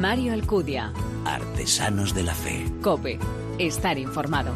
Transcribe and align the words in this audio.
Mario 0.00 0.32
Alcudia. 0.32 0.94
Artesanos 1.26 2.14
de 2.14 2.22
la 2.22 2.34
Fe. 2.34 2.64
Cope. 2.80 3.18
Estar 3.58 3.98
informado. 3.98 4.50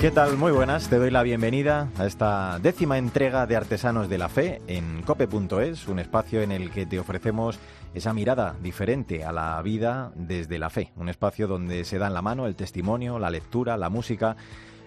¿Qué 0.00 0.10
tal? 0.10 0.36
Muy 0.36 0.50
buenas. 0.50 0.88
Te 0.88 0.96
doy 0.96 1.12
la 1.12 1.22
bienvenida 1.22 1.88
a 1.96 2.06
esta 2.06 2.58
décima 2.58 2.98
entrega 2.98 3.46
de 3.46 3.54
Artesanos 3.54 4.08
de 4.08 4.18
la 4.18 4.28
Fe 4.28 4.60
en 4.66 5.02
cope.es, 5.02 5.86
un 5.86 6.00
espacio 6.00 6.42
en 6.42 6.50
el 6.50 6.72
que 6.72 6.84
te 6.84 6.98
ofrecemos 6.98 7.60
esa 7.94 8.12
mirada 8.12 8.56
diferente 8.60 9.22
a 9.22 9.30
la 9.30 9.62
vida 9.62 10.10
desde 10.16 10.58
la 10.58 10.68
fe, 10.68 10.92
un 10.96 11.08
espacio 11.08 11.46
donde 11.46 11.84
se 11.84 11.98
dan 11.98 12.12
la 12.12 12.22
mano 12.22 12.46
el 12.46 12.56
testimonio, 12.56 13.20
la 13.20 13.30
lectura, 13.30 13.76
la 13.76 13.88
música 13.88 14.36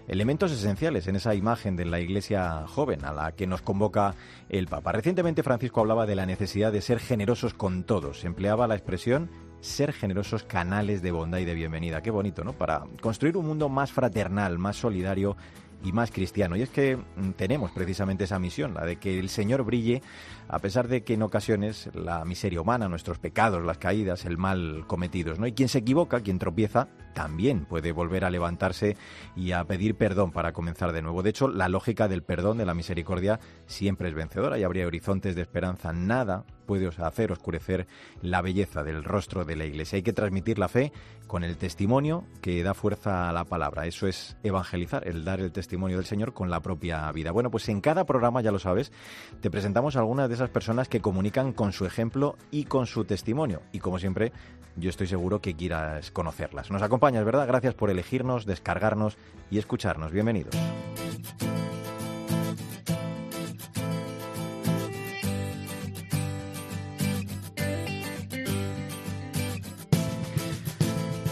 elementos 0.07 0.51
esenciales 0.51 1.07
en 1.07 1.15
esa 1.15 1.35
imagen 1.35 1.75
de 1.75 1.85
la 1.85 1.99
iglesia 1.99 2.65
joven 2.67 3.05
a 3.05 3.13
la 3.13 3.31
que 3.33 3.47
nos 3.47 3.61
convoca 3.61 4.15
el 4.49 4.67
Papa. 4.67 4.91
Recientemente 4.91 5.43
Francisco 5.43 5.81
hablaba 5.81 6.05
de 6.05 6.15
la 6.15 6.25
necesidad 6.25 6.71
de 6.71 6.81
ser 6.81 6.99
generosos 6.99 7.53
con 7.53 7.83
todos. 7.83 8.23
Empleaba 8.23 8.67
la 8.67 8.75
expresión 8.75 9.29
ser 9.61 9.93
generosos 9.93 10.43
canales 10.43 11.01
de 11.01 11.11
bondad 11.11 11.37
y 11.37 11.45
de 11.45 11.53
bienvenida. 11.53 12.01
Qué 12.01 12.11
bonito, 12.11 12.43
¿no? 12.43 12.53
Para 12.53 12.83
construir 12.99 13.37
un 13.37 13.45
mundo 13.45 13.69
más 13.69 13.91
fraternal, 13.91 14.57
más 14.57 14.75
solidario 14.75 15.37
y 15.83 15.91
más 15.91 16.11
cristiano. 16.11 16.55
Y 16.55 16.61
es 16.61 16.69
que 16.69 16.97
mm, 16.97 17.31
tenemos 17.31 17.71
precisamente 17.71 18.25
esa 18.25 18.39
misión, 18.39 18.73
la 18.73 18.85
de 18.85 18.97
que 18.97 19.19
el 19.19 19.29
Señor 19.29 19.63
brille, 19.63 20.01
a 20.51 20.59
pesar 20.59 20.89
de 20.89 21.03
que 21.03 21.13
en 21.13 21.23
ocasiones 21.23 21.89
la 21.93 22.25
miseria 22.25 22.59
humana, 22.59 22.89
nuestros 22.89 23.19
pecados, 23.19 23.63
las 23.63 23.77
caídas, 23.77 24.25
el 24.25 24.37
mal 24.37 24.83
cometidos, 24.85 25.39
¿no? 25.39 25.47
Y 25.47 25.53
quien 25.53 25.69
se 25.69 25.77
equivoca, 25.77 26.19
quien 26.19 26.39
tropieza, 26.39 26.89
también 27.13 27.65
puede 27.65 27.93
volver 27.93 28.25
a 28.25 28.29
levantarse 28.29 28.97
y 29.35 29.53
a 29.53 29.63
pedir 29.63 29.95
perdón 29.95 30.31
para 30.31 30.51
comenzar 30.51 30.91
de 30.91 31.01
nuevo. 31.01 31.23
De 31.23 31.29
hecho, 31.29 31.47
la 31.47 31.69
lógica 31.69 32.09
del 32.09 32.23
perdón, 32.23 32.57
de 32.57 32.65
la 32.65 32.73
misericordia, 32.73 33.39
siempre 33.65 34.09
es 34.09 34.13
vencedora 34.13 34.59
y 34.59 34.63
habría 34.63 34.87
horizontes 34.87 35.35
de 35.35 35.41
esperanza. 35.41 35.93
Nada 35.93 36.43
puede 36.65 36.87
hacer 36.87 37.31
oscurecer 37.31 37.87
la 38.21 38.41
belleza 38.41 38.83
del 38.83 39.03
rostro 39.03 39.43
de 39.43 39.55
la 39.55 39.65
Iglesia. 39.65 39.97
Hay 39.97 40.03
que 40.03 40.13
transmitir 40.13 40.57
la 40.57 40.69
fe 40.69 40.93
con 41.27 41.43
el 41.43 41.57
testimonio 41.57 42.23
que 42.41 42.63
da 42.63 42.73
fuerza 42.73 43.29
a 43.29 43.33
la 43.33 43.43
palabra. 43.43 43.87
Eso 43.87 44.07
es 44.07 44.37
evangelizar, 44.43 45.05
el 45.07 45.25
dar 45.25 45.41
el 45.41 45.51
testimonio 45.51 45.97
del 45.97 46.05
Señor 46.05 46.33
con 46.33 46.49
la 46.49 46.61
propia 46.61 47.11
vida. 47.11 47.31
Bueno, 47.31 47.51
pues 47.51 47.67
en 47.67 47.81
cada 47.81 48.05
programa, 48.05 48.41
ya 48.41 48.51
lo 48.51 48.59
sabes, 48.59 48.91
te 49.41 49.51
presentamos 49.51 49.97
algunas 49.97 50.29
de 50.29 50.35
esas 50.35 50.40
personas 50.49 50.87
que 50.87 51.01
comunican 51.01 51.53
con 51.53 51.73
su 51.73 51.85
ejemplo 51.85 52.37
y 52.51 52.65
con 52.65 52.87
su 52.87 53.05
testimonio. 53.05 53.61
Y 53.71 53.79
como 53.79 53.99
siempre, 53.99 54.31
yo 54.75 54.89
estoy 54.89 55.07
seguro 55.07 55.41
que 55.41 55.55
quieras 55.55 56.11
conocerlas. 56.11 56.71
Nos 56.71 56.81
acompañas, 56.81 57.25
¿verdad? 57.25 57.47
Gracias 57.47 57.73
por 57.73 57.89
elegirnos, 57.89 58.45
descargarnos 58.45 59.17
y 59.49 59.57
escucharnos. 59.57 60.11
Bienvenidos. 60.11 60.55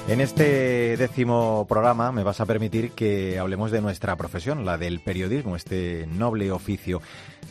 En 0.10 0.22
este 0.22 0.98
décimo 0.98 1.68
programa 1.70 2.12
me 2.12 2.24
vas 2.24 2.42
a 2.42 2.48
permitir 2.48 2.94
que 2.94 3.38
hablemos 3.38 3.70
de 3.70 3.80
nuestra 3.80 4.16
profesión, 4.16 4.66
la 4.66 4.80
del 4.80 5.02
periodismo, 5.02 5.56
este 5.56 6.08
noble 6.08 6.52
oficio. 6.52 7.00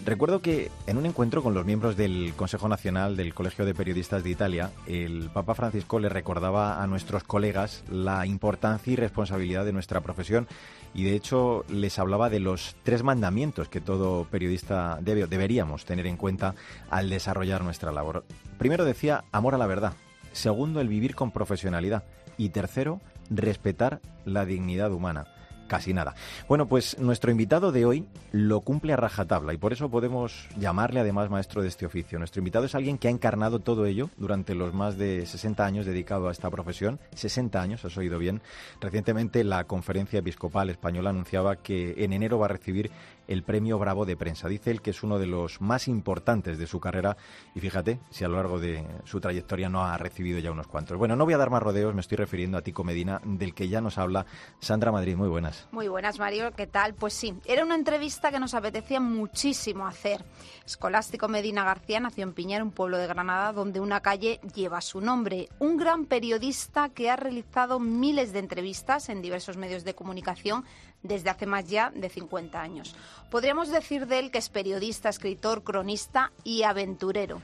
Recuerdo 0.09 0.41
que 0.41 0.71
en 0.87 0.97
un 0.97 1.05
encuentro 1.05 1.43
con 1.43 1.53
los 1.53 1.67
miembros 1.67 1.95
del 1.95 2.33
Consejo 2.35 2.67
Nacional 2.67 3.15
del 3.15 3.35
Colegio 3.35 3.67
de 3.67 3.75
Periodistas 3.75 4.25
de 4.25 4.31
Italia, 4.31 4.71
el 4.87 5.29
Papa 5.29 5.55
Francisco 5.55 5.99
le 5.99 6.09
recordaba 6.09 6.83
a 6.83 6.87
nuestros 6.87 7.25
colegas 7.25 7.85
la 7.91 8.25
importancia 8.25 8.91
y 8.91 8.97
responsabilidad 8.97 9.67
de 9.67 9.75
nuestra 9.75 10.01
profesión 10.01 10.49
y 10.95 11.05
de 11.05 11.15
hecho 11.15 11.67
les 11.69 11.99
hablaba 11.99 12.31
de 12.31 12.41
los 12.41 12.75
tres 12.85 13.03
mandamientos 13.03 13.69
que 13.69 13.83
todo 13.83 14.25
periodista 14.25 14.99
debe, 15.03 15.27
deberíamos 15.27 15.85
tener 15.85 16.07
en 16.07 16.17
cuenta 16.17 16.55
al 16.89 17.11
desarrollar 17.11 17.63
nuestra 17.63 17.93
labor. 17.93 18.25
Primero 18.57 18.87
decía 18.87 19.25
amor 19.31 19.57
a 19.57 19.59
la 19.59 19.67
verdad. 19.67 19.93
Segundo, 20.33 20.81
el 20.81 20.89
vivir 20.89 21.15
con 21.15 21.33
profesionalidad. 21.33 22.05
Y 22.39 22.49
tercero, 22.49 23.03
respetar 23.29 24.01
la 24.25 24.47
dignidad 24.47 24.91
humana. 24.91 25.27
Casi 25.69 25.93
nada. 25.93 26.15
Bueno, 26.49 26.67
pues 26.67 26.99
nuestro 26.99 27.31
invitado 27.31 27.73
de 27.73 27.85
hoy 27.85 28.07
lo 28.33 28.63
cumple 28.63 28.95
a 28.95 28.97
rajatabla 28.97 29.53
y 29.53 29.59
por 29.59 29.75
eso 29.75 29.91
podemos 29.91 30.49
llamarle 30.57 31.01
además 31.01 31.29
maestro 31.29 31.61
de 31.61 31.69
este 31.69 31.85
oficio. 31.85 32.19
Nuestro 32.19 32.41
invitado 32.41 32.65
es 32.65 32.75
alguien 32.75 32.97
que 32.97 33.09
ha 33.09 33.11
encarnado 33.11 33.59
todo 33.59 33.85
ello 33.85 34.09
durante 34.17 34.55
los 34.55 34.73
más 34.73 34.97
de 34.97 35.27
60 35.27 35.65
años 35.65 35.85
dedicado 35.85 36.29
a 36.29 36.33
esta 36.33 36.49
profesión. 36.49 36.99
60 37.15 37.61
años, 37.61 37.85
has 37.85 37.99
oído 37.99 38.19
bien. 38.19 38.41
Recientemente 38.81 39.45
la 39.45 39.65
Conferencia 39.65 40.21
Episcopal 40.21 40.71
Española 40.71 41.11
anunciaba 41.11 41.57
que 41.57 41.95
en 41.99 42.15
enero 42.15 42.39
va 42.39 42.47
a 42.47 42.49
recibir 42.49 42.91
el 43.29 43.45
premio 43.45 43.79
Bravo 43.79 44.05
de 44.05 44.17
Prensa. 44.17 44.49
Dice 44.49 44.71
él 44.73 44.83
que 44.83 44.91
es 44.91 45.03
uno 45.03 45.19
de 45.19 45.27
los 45.27 45.61
más 45.61 45.87
importantes 45.87 46.59
de 46.59 46.67
su 46.67 46.81
carrera 46.81 47.17
y 47.55 47.61
fíjate 47.61 48.01
si 48.11 48.25
a 48.25 48.29
lo 48.29 48.37
largo 48.37 48.59
de 48.59 48.85
su 49.05 49.21
trayectoria 49.21 49.69
no 49.69 49.85
ha 49.85 49.97
recibido 49.99 50.41
ya 50.41 50.51
unos 50.51 50.67
cuantos. 50.67 50.97
Bueno, 50.97 51.15
no 51.15 51.25
voy 51.25 51.35
a 51.35 51.39
dar 51.39 51.51
más 51.51 51.63
rodeos, 51.63 51.95
me 51.95 52.01
estoy 52.01 52.17
refiriendo 52.17 52.59
a 52.59 52.63
Tico 52.63 52.83
Medina, 52.83 53.21
del 53.25 53.55
que 53.55 53.69
ya 53.69 53.81
nos 53.81 53.99
habla 53.99 54.27
Sandra 54.59 54.91
Madrid. 54.91 55.17
Muy 55.17 55.29
buenas. 55.29 55.69
Muy 55.71 55.89
buenas, 55.89 56.19
Mario. 56.19 56.53
¿Qué 56.57 56.67
tal? 56.67 56.95
Pues 56.95 57.13
sí, 57.13 57.35
era 57.45 57.65
una 57.65 57.75
entrevista 57.75 58.31
que 58.31 58.41
nos 58.41 58.55
apetecía 58.55 59.01
muchísimo 59.01 59.87
hacer. 59.87 60.25
Escolástico 60.65 61.29
Medina 61.29 61.65
García 61.65 62.01
nació 62.01 62.25
en 62.25 62.33
Piñar, 62.33 62.63
un 62.63 62.71
pueblo 62.71 62.99
de 62.99 63.07
Granada, 63.07 63.53
donde 63.53 63.81
una 63.81 64.01
calle 64.01 64.41
lleva 64.55 64.81
su 64.81 65.01
nombre. 65.01 65.49
Un 65.59 65.77
gran 65.77 66.07
periodista 66.07 66.89
que 66.89 67.11
ha 67.11 67.17
realizado 67.17 67.79
miles 67.79 68.33
de 68.33 68.39
entrevistas 68.39 69.09
en 69.11 69.21
diversos 69.21 69.57
medios 69.57 69.85
de 69.85 69.95
comunicación 69.95 70.65
desde 71.03 71.31
hace 71.31 71.47
más 71.47 71.69
ya 71.69 71.91
de 71.95 72.09
50 72.09 72.61
años. 72.61 72.95
Podríamos 73.31 73.71
decir 73.71 74.07
de 74.07 74.19
él 74.19 74.31
que 74.31 74.39
es 74.39 74.49
periodista, 74.49 75.11
escritor, 75.11 75.63
cronista 75.63 76.33
y 76.45 76.63
aventurero. 76.63 77.41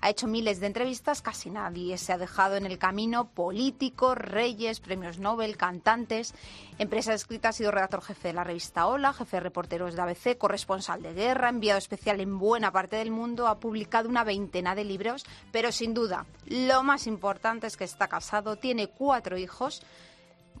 Ha 0.00 0.10
hecho 0.10 0.26
miles 0.26 0.58
de 0.58 0.66
entrevistas, 0.66 1.22
casi 1.22 1.48
nadie 1.48 1.96
se 1.96 2.12
ha 2.12 2.18
dejado 2.18 2.56
en 2.56 2.66
el 2.66 2.78
camino 2.78 3.28
políticos, 3.28 4.18
reyes, 4.18 4.80
premios 4.80 5.18
Nobel, 5.18 5.56
cantantes. 5.56 6.34
Empresa 6.78 7.14
escrita 7.14 7.50
ha 7.50 7.52
sido 7.52 7.70
redactor 7.70 8.02
jefe 8.02 8.28
de 8.28 8.34
la 8.34 8.44
revista 8.44 8.86
Hola, 8.86 9.12
jefe 9.12 9.36
de 9.36 9.40
reporteros 9.40 9.94
de 9.94 10.02
ABC, 10.02 10.36
corresponsal 10.36 11.02
de 11.02 11.14
guerra, 11.14 11.48
enviado 11.48 11.78
especial 11.78 12.20
en 12.20 12.38
buena 12.38 12.72
parte 12.72 12.96
del 12.96 13.12
mundo, 13.12 13.46
ha 13.46 13.60
publicado 13.60 14.08
una 14.08 14.24
veintena 14.24 14.74
de 14.74 14.84
libros, 14.84 15.24
pero 15.52 15.70
sin 15.70 15.94
duda, 15.94 16.26
lo 16.46 16.82
más 16.82 17.06
importante 17.06 17.68
es 17.68 17.76
que 17.76 17.84
está 17.84 18.08
casado, 18.08 18.56
tiene 18.56 18.88
cuatro 18.88 19.38
hijos, 19.38 19.82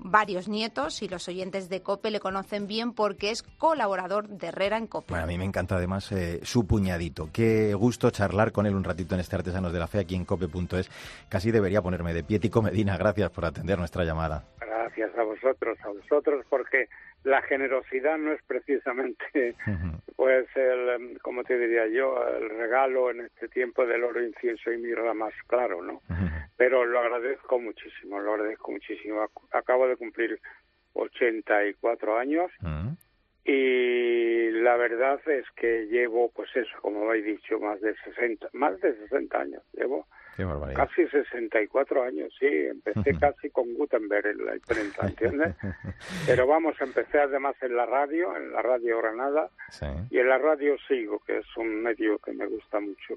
varios 0.00 0.48
nietos 0.48 1.02
y 1.02 1.08
los 1.08 1.28
oyentes 1.28 1.68
de 1.68 1.82
COPE 1.82 2.10
le 2.10 2.20
conocen 2.20 2.66
bien 2.66 2.92
porque 2.92 3.30
es 3.30 3.42
colaborador 3.42 4.28
de 4.28 4.48
Herrera 4.48 4.76
en 4.76 4.86
COPE. 4.86 5.10
Bueno, 5.10 5.24
a 5.24 5.26
mí 5.26 5.38
me 5.38 5.44
encanta 5.44 5.76
además 5.76 6.10
eh, 6.12 6.40
su 6.42 6.66
puñadito. 6.66 7.30
Qué 7.32 7.74
gusto 7.74 8.10
charlar 8.10 8.52
con 8.52 8.66
él 8.66 8.74
un 8.74 8.84
ratito 8.84 9.14
en 9.14 9.20
este 9.20 9.36
Artesanos 9.36 9.72
de 9.72 9.78
la 9.78 9.86
Fe 9.86 10.00
aquí 10.00 10.14
en 10.14 10.24
COPE.es. 10.24 10.90
Casi 11.28 11.50
debería 11.50 11.82
ponerme 11.82 12.14
de 12.14 12.22
pie. 12.22 12.38
Tico 12.38 12.62
Medina, 12.62 12.96
gracias 12.96 13.30
por 13.30 13.44
atender 13.44 13.78
nuestra 13.78 14.04
llamada. 14.04 14.44
Gracias 14.60 15.16
a 15.18 15.22
vosotros, 15.22 15.78
a 15.84 15.88
vosotros, 15.88 16.44
porque 16.48 16.88
la 17.24 17.42
generosidad 17.42 18.18
no 18.18 18.32
es 18.32 18.42
precisamente, 18.42 19.54
pues, 20.16 20.46
el, 20.56 20.88
em, 20.90 21.14
como 21.18 21.44
te 21.44 21.58
diría 21.58 21.86
yo, 21.86 22.16
el 22.28 22.48
regalo 22.50 23.10
en 23.10 23.22
este 23.22 23.48
tiempo 23.48 23.86
del 23.86 24.04
oro, 24.04 24.24
incienso 24.24 24.72
y 24.72 24.78
mirra 24.78 25.14
más 25.14 25.34
claro, 25.46 25.82
¿no? 25.82 26.00
Pero 26.56 26.84
lo 26.84 26.98
agradezco 26.98 27.58
muchísimo, 27.58 28.18
lo 28.20 28.34
agradezco 28.34 28.72
muchísimo. 28.72 29.28
Acabo 29.52 29.86
de 29.86 29.96
cumplir 29.96 30.40
84 30.94 32.18
años 32.18 32.50
y 33.50 34.50
la 34.50 34.76
verdad 34.76 35.18
es 35.26 35.46
que 35.56 35.86
llevo, 35.86 36.30
pues 36.30 36.54
eso, 36.54 36.76
como 36.82 37.08
habéis 37.08 37.24
dicho, 37.24 37.58
más 37.58 37.80
de 37.80 37.94
60, 38.04 38.50
más 38.52 38.78
de 38.82 38.94
60 38.94 39.40
años. 39.40 39.62
Llevo 39.72 40.06
casi 40.74 41.08
64 41.08 42.02
años, 42.02 42.30
sí. 42.38 42.46
Empecé 42.46 43.16
casi 43.18 43.48
con 43.48 43.72
Gutenberg 43.72 44.26
en 44.26 44.44
la 44.44 44.54
imprenta, 44.54 45.06
¿entiendes? 45.06 45.54
Pero 46.26 46.46
vamos, 46.46 46.76
empecé 46.80 47.20
además 47.20 47.56
en 47.62 47.74
la 47.74 47.86
radio, 47.86 48.36
en 48.36 48.52
la 48.52 48.60
radio 48.60 48.98
Granada, 48.98 49.48
y 50.10 50.18
en 50.18 50.28
la 50.28 50.36
radio 50.36 50.76
sigo, 50.86 51.18
que 51.20 51.38
es 51.38 51.56
un 51.56 51.82
medio 51.82 52.18
que 52.18 52.32
me 52.32 52.46
gusta 52.46 52.80
mucho, 52.80 53.14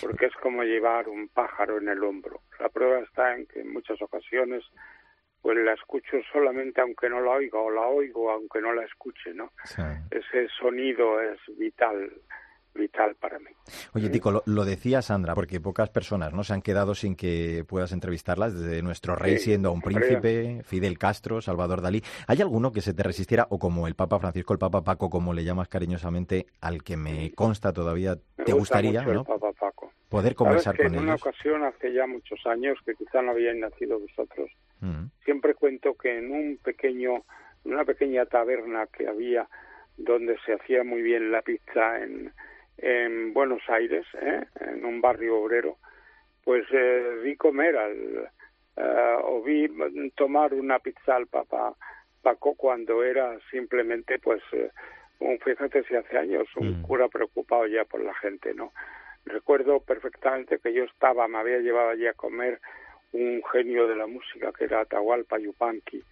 porque 0.00 0.26
es 0.26 0.34
como 0.36 0.62
llevar 0.62 1.10
un 1.10 1.28
pájaro 1.28 1.76
en 1.76 1.90
el 1.90 2.02
hombro. 2.02 2.40
La 2.58 2.70
prueba 2.70 3.00
está 3.00 3.36
en 3.36 3.44
que 3.46 3.60
en 3.60 3.70
muchas 3.70 4.00
ocasiones 4.00 4.64
pues 5.44 5.58
la 5.58 5.74
escucho 5.74 6.16
solamente 6.32 6.80
aunque 6.80 7.10
no 7.10 7.20
la 7.20 7.32
oiga 7.32 7.58
o 7.58 7.70
la 7.70 7.82
oigo 7.82 8.30
aunque 8.30 8.62
no 8.62 8.72
la 8.72 8.82
escuche, 8.82 9.34
¿no? 9.34 9.52
Ese 10.10 10.48
sonido 10.58 11.20
es 11.20 11.38
vital 11.58 12.10
vital 12.74 13.14
para 13.16 13.38
mí. 13.38 13.50
Oye, 13.92 14.08
Tico, 14.08 14.42
lo, 14.44 14.64
decía 14.64 15.02
Sandra, 15.02 15.34
porque 15.34 15.60
pocas 15.60 15.90
personas 15.90 16.32
no 16.32 16.44
se 16.44 16.54
han 16.54 16.62
quedado 16.62 16.94
sin 16.94 17.14
que 17.14 17.62
puedas 17.68 17.92
entrevistarlas, 17.92 18.58
desde 18.58 18.82
nuestro 18.82 19.16
rey 19.16 19.36
siendo 19.36 19.70
un 19.70 19.82
príncipe, 19.82 20.62
Fidel 20.64 20.98
Castro, 20.98 21.42
Salvador 21.42 21.82
Dalí. 21.82 22.02
¿Hay 22.26 22.40
alguno 22.40 22.72
que 22.72 22.80
se 22.80 22.94
te 22.94 23.02
resistiera, 23.02 23.46
o 23.50 23.58
como 23.58 23.86
el 23.86 23.94
Papa 23.94 24.18
Francisco, 24.18 24.54
el 24.54 24.58
Papa 24.58 24.82
Paco, 24.82 25.10
como 25.10 25.34
le 25.34 25.44
llamas 25.44 25.68
cariñosamente, 25.68 26.46
al 26.62 26.82
que 26.82 26.96
me 26.96 27.30
consta 27.32 27.72
todavía, 27.72 28.16
te 28.44 28.52
gustaría 28.54 29.02
¿no? 29.02 29.24
poder 30.08 30.34
conversar 30.34 30.76
con 30.76 30.86
ellos? 30.86 30.96
En 30.96 31.04
una 31.04 31.14
ocasión, 31.14 31.62
hace 31.64 31.92
ya 31.92 32.06
muchos 32.06 32.44
años, 32.46 32.78
que 32.84 32.94
quizá 32.94 33.22
no 33.22 33.32
habían 33.32 33.60
nacido 33.60 34.00
vosotros, 34.00 34.50
siempre 35.24 35.54
cuento 35.54 35.94
que 35.94 36.18
en 36.18 36.30
un 36.30 36.58
pequeño, 36.62 37.24
en 37.64 37.74
una 37.74 37.84
pequeña 37.84 38.26
taberna 38.26 38.86
que 38.86 39.08
había 39.08 39.48
donde 39.96 40.36
se 40.44 40.54
hacía 40.54 40.84
muy 40.84 41.02
bien 41.02 41.30
la 41.30 41.42
pizza 41.42 42.02
en, 42.02 42.32
en 42.78 43.32
Buenos 43.32 43.62
Aires, 43.68 44.06
¿eh? 44.20 44.44
en 44.60 44.84
un 44.84 45.00
barrio 45.00 45.38
obrero, 45.38 45.78
pues 46.42 46.64
eh, 46.72 47.20
vi 47.22 47.36
comer 47.36 47.76
al, 47.76 48.30
eh, 48.76 49.16
o 49.22 49.42
vi 49.42 49.68
tomar 50.14 50.52
una 50.52 50.78
pizza 50.78 51.16
al 51.16 51.26
Papa 51.26 51.74
Paco 52.22 52.54
cuando 52.54 53.04
era 53.04 53.38
simplemente, 53.50 54.18
pues, 54.18 54.42
un, 55.20 55.38
fíjate 55.38 55.84
si 55.84 55.94
hace 55.94 56.18
años, 56.18 56.48
un 56.56 56.80
mm. 56.80 56.82
cura 56.82 57.08
preocupado 57.08 57.66
ya 57.66 57.84
por 57.84 58.02
la 58.02 58.14
gente, 58.14 58.54
¿no? 58.54 58.72
Recuerdo 59.26 59.80
perfectamente 59.80 60.58
que 60.58 60.72
yo 60.72 60.84
estaba, 60.84 61.28
me 61.28 61.38
había 61.38 61.58
llevado 61.58 61.90
allí 61.90 62.06
a 62.06 62.14
comer 62.14 62.60
un 63.14 63.42
genio 63.52 63.86
de 63.86 63.96
la 63.96 64.06
música 64.06 64.52
que 64.52 64.64
era 64.64 64.80
Atahualpa 64.80 65.38
Yupanqui, 65.38 66.02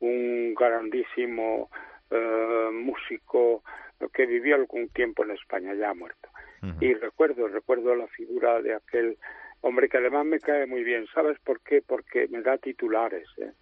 un 0.00 0.54
grandísimo 0.54 1.70
eh, 2.10 2.68
músico 2.72 3.62
que 4.12 4.26
vivió 4.26 4.56
algún 4.56 4.88
tiempo 4.88 5.24
en 5.24 5.32
España, 5.32 5.74
ya 5.74 5.90
ha 5.90 5.94
muerto. 5.94 6.28
Y 6.80 6.92
recuerdo, 6.94 7.46
recuerdo 7.46 7.94
la 7.94 8.08
figura 8.08 8.60
de 8.60 8.74
aquel 8.74 9.16
hombre 9.60 9.88
que 9.88 9.98
además 9.98 10.26
me 10.26 10.40
cae 10.40 10.66
muy 10.66 10.82
bien. 10.82 11.06
¿Sabes 11.14 11.38
por 11.44 11.60
qué? 11.60 11.82
Porque 11.86 12.26
me 12.28 12.42
da 12.42 12.58
titulares. 12.58 13.28
¿eh? 13.38 13.52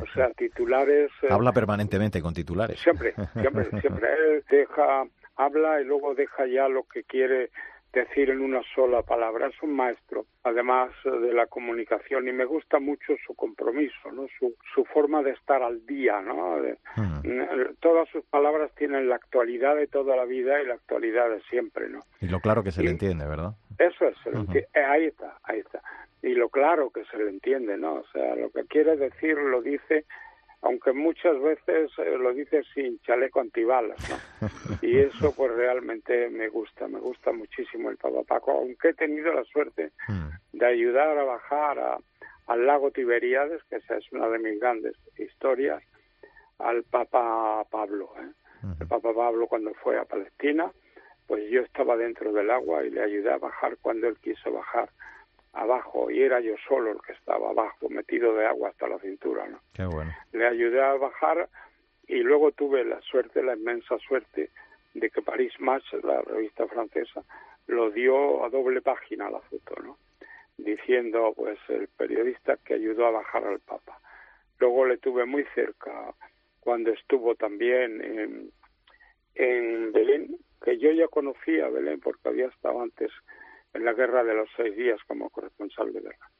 O 0.00 0.06
sea, 0.14 0.30
titulares... 0.36 1.10
Eh, 1.22 1.28
habla 1.30 1.52
permanentemente 1.52 2.22
con 2.22 2.34
titulares. 2.34 2.78
Siempre, 2.78 3.14
siempre, 3.34 3.68
siempre. 3.80 4.08
Él 4.18 4.44
deja, 4.48 5.04
habla 5.36 5.80
y 5.80 5.84
luego 5.84 6.14
deja 6.14 6.46
ya 6.46 6.68
lo 6.68 6.84
que 6.84 7.02
quiere 7.02 7.50
decir 7.92 8.30
en 8.30 8.40
una 8.40 8.62
sola 8.74 9.02
palabra. 9.02 9.48
Es 9.48 9.62
un 9.62 9.74
maestro, 9.74 10.26
además 10.44 10.90
eh, 11.04 11.10
de 11.10 11.32
la 11.32 11.46
comunicación, 11.46 12.28
y 12.28 12.32
me 12.32 12.44
gusta 12.44 12.78
mucho 12.78 13.14
su 13.26 13.34
compromiso, 13.34 14.12
¿no? 14.12 14.26
Su, 14.38 14.54
su 14.74 14.84
forma 14.84 15.22
de 15.22 15.32
estar 15.32 15.62
al 15.62 15.84
día, 15.86 16.20
¿no? 16.20 16.58
Mm, 16.96 17.74
todas 17.80 18.08
sus 18.10 18.24
palabras 18.24 18.70
tienen 18.76 19.08
la 19.08 19.16
actualidad 19.16 19.76
de 19.76 19.86
toda 19.86 20.16
la 20.16 20.24
vida 20.24 20.60
y 20.62 20.66
la 20.66 20.74
actualidad 20.74 21.30
de 21.30 21.40
siempre, 21.42 21.88
¿no? 21.88 22.00
Y 22.20 22.28
lo 22.28 22.40
claro 22.40 22.62
que 22.62 22.72
se 22.72 22.82
le 22.82 22.90
entiende, 22.90 23.26
¿verdad? 23.26 23.52
Eso 23.78 24.06
es, 24.06 24.16
eh, 24.54 24.66
ahí 24.74 25.06
está, 25.06 25.38
ahí 25.44 25.60
está. 25.60 25.82
Y 26.22 26.34
lo 26.34 26.48
claro 26.48 26.90
que 26.90 27.04
se 27.04 27.16
le 27.16 27.30
entiende, 27.30 27.76
¿no? 27.76 27.94
O 27.94 28.06
sea, 28.12 28.34
lo 28.34 28.50
que 28.50 28.64
quiere 28.64 28.96
decir 28.96 29.38
lo 29.38 29.62
dice 29.62 30.04
aunque 30.62 30.92
muchas 30.92 31.40
veces 31.40 31.90
eh, 31.98 32.16
lo 32.18 32.32
dice 32.32 32.62
sin 32.74 32.98
chaleco 33.00 33.40
antibalas, 33.40 33.98
¿no? 34.10 34.48
Y 34.82 34.98
eso 34.98 35.32
pues 35.36 35.52
realmente 35.52 36.28
me 36.30 36.48
gusta, 36.48 36.88
me 36.88 36.98
gusta 36.98 37.32
muchísimo 37.32 37.90
el 37.90 37.96
Papa 37.96 38.22
Paco, 38.26 38.52
aunque 38.52 38.88
he 38.88 38.94
tenido 38.94 39.32
la 39.32 39.44
suerte 39.44 39.92
mm. 40.08 40.58
de 40.58 40.66
ayudar 40.66 41.18
a 41.18 41.24
bajar 41.24 41.98
al 42.46 42.66
lago 42.66 42.90
Tiberíades, 42.90 43.62
que 43.64 43.76
esa 43.76 43.96
es 43.96 44.10
una 44.12 44.28
de 44.28 44.38
mis 44.38 44.58
grandes 44.58 44.94
historias, 45.18 45.82
al 46.58 46.82
Papa 46.84 47.64
Pablo. 47.70 48.10
¿eh? 48.18 48.32
El 48.80 48.86
Papa 48.88 49.12
Pablo 49.14 49.46
cuando 49.46 49.72
fue 49.74 49.98
a 49.98 50.04
Palestina, 50.04 50.72
pues 51.26 51.48
yo 51.50 51.60
estaba 51.60 51.96
dentro 51.96 52.32
del 52.32 52.50
agua 52.50 52.84
y 52.84 52.90
le 52.90 53.02
ayudé 53.02 53.32
a 53.32 53.38
bajar 53.38 53.76
cuando 53.80 54.08
él 54.08 54.16
quiso 54.18 54.50
bajar 54.50 54.88
abajo 55.52 56.10
y 56.10 56.22
era 56.22 56.40
yo 56.40 56.54
solo 56.68 56.92
el 56.92 57.00
que 57.00 57.12
estaba 57.12 57.50
abajo, 57.50 57.88
metido 57.88 58.34
de 58.34 58.46
agua 58.46 58.70
hasta 58.70 58.88
la 58.88 58.98
cintura. 58.98 59.46
¿no? 59.48 59.60
Qué 59.72 59.84
bueno. 59.84 60.12
Le 60.32 60.46
ayudé 60.46 60.82
a 60.82 60.94
bajar 60.94 61.48
y 62.06 62.20
luego 62.22 62.52
tuve 62.52 62.84
la 62.84 63.00
suerte, 63.02 63.42
la 63.42 63.54
inmensa 63.54 63.98
suerte 63.98 64.50
de 64.94 65.10
que 65.10 65.22
Paris 65.22 65.52
Match, 65.58 65.92
la 66.02 66.22
revista 66.22 66.66
francesa, 66.66 67.22
lo 67.66 67.90
dio 67.90 68.44
a 68.44 68.48
doble 68.48 68.80
página 68.80 69.30
la 69.30 69.40
foto, 69.40 69.74
¿no? 69.82 69.98
Diciendo, 70.56 71.32
pues, 71.36 71.58
el 71.68 71.88
periodista 71.88 72.56
que 72.56 72.74
ayudó 72.74 73.06
a 73.06 73.10
bajar 73.10 73.46
al 73.46 73.60
Papa. 73.60 74.00
Luego 74.58 74.86
le 74.86 74.96
tuve 74.96 75.24
muy 75.24 75.44
cerca 75.54 76.14
cuando 76.60 76.90
estuvo 76.90 77.34
también 77.34 78.02
en, 78.02 78.50
en 79.34 79.92
Belén, 79.92 80.36
que 80.64 80.78
yo 80.78 80.90
ya 80.90 81.06
conocía 81.08 81.66
a 81.66 81.70
Belén 81.70 82.00
porque 82.00 82.28
había 82.28 82.46
estado 82.48 82.80
antes 82.80 83.12
en 83.74 83.84
la 83.84 83.92
guerra 83.92 84.24
de 84.24 84.34
los 84.34 84.48
seis 84.56 84.76
días 84.76 85.00
como 85.06 85.30
corresponsal 85.30 85.92
de 85.92 86.00
guerra. 86.00 86.30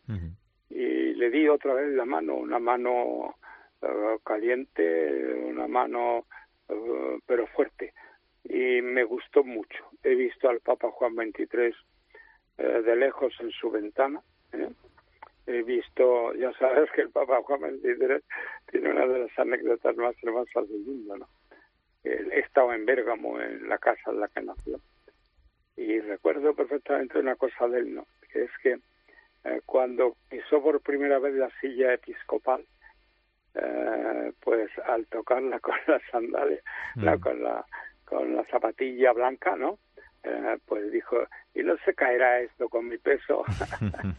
Y 0.71 1.15
le 1.15 1.31
di 1.31 1.49
otra 1.49 1.75
vez 1.75 1.89
la 1.95 2.05
mano, 2.05 2.37
una 2.37 2.59
mano 2.59 3.37
eh, 3.81 4.19
caliente, 4.25 5.35
una 5.45 5.67
mano 5.67 6.27
eh, 6.69 7.19
pero 7.27 7.47
fuerte. 7.49 7.95
Y 8.45 8.81
me 8.83 9.05
gustó 9.05 9.45
mucho. 9.45 9.85
He 10.03 10.15
visto 10.15 10.49
al 10.49 10.61
Papa 10.61 10.91
Juan 10.91 11.15
XXIII 11.15 11.75
eh, 12.59 12.83
de 12.83 12.97
lejos 12.97 13.35
en 13.41 13.51
su 13.51 13.71
ventana. 13.71 14.21
He 15.47 15.63
visto, 15.63 16.35
ya 16.35 16.53
sabes 16.59 16.91
que 16.93 17.03
el 17.03 17.11
Papa 17.11 17.41
Juan 17.43 17.81
XXIII 17.81 18.23
tiene 18.71 18.91
una 18.91 19.07
de 19.07 19.19
las 19.21 19.39
anécdotas 19.39 19.97
más 19.97 20.15
hermosas 20.23 20.69
del 20.69 20.81
mundo, 20.81 21.17
¿no? 21.17 21.29
He 22.05 22.41
estado 22.41 22.73
en 22.73 22.87
Bérgamo, 22.87 23.41
en 23.41 23.69
la 23.69 23.77
casa 23.79 24.11
en 24.11 24.21
la 24.21 24.29
que 24.29 24.41
nació 24.41 24.81
y 25.79 26.01
recuerdo 26.01 26.55
perfectamente 26.55 27.19
una 27.19 27.37
cosa 27.37 27.69
de 27.69 27.79
él, 27.79 27.95
¿no? 27.95 28.07
que 28.33 28.43
es 28.43 28.51
que 28.63 28.79
eh, 29.45 29.61
cuando 29.65 30.17
pisó 30.29 30.61
por 30.61 30.81
primera 30.81 31.21
vez 31.21 31.35
la 31.35 31.51
silla 31.61 31.95
episcopal, 31.95 32.65
eh, 33.55 34.33
pues 34.41 34.71
al 34.87 35.07
tocarla 35.07 35.61
con 35.61 35.77
las 35.87 36.03
sandalias, 36.11 36.63
mm. 36.97 37.21
con 37.21 37.43
la 37.43 37.65
con 38.05 38.35
la 38.35 38.45
zapatilla 38.47 39.13
blanca, 39.13 39.55
¿no? 39.55 39.79
Eh, 40.23 40.59
pues 40.67 40.91
dijo, 40.91 41.17
y 41.55 41.63
no 41.63 41.77
se 41.85 41.95
caerá 41.95 42.41
esto 42.41 42.69
con 42.69 42.89
mi 42.89 42.97
peso. 42.97 43.45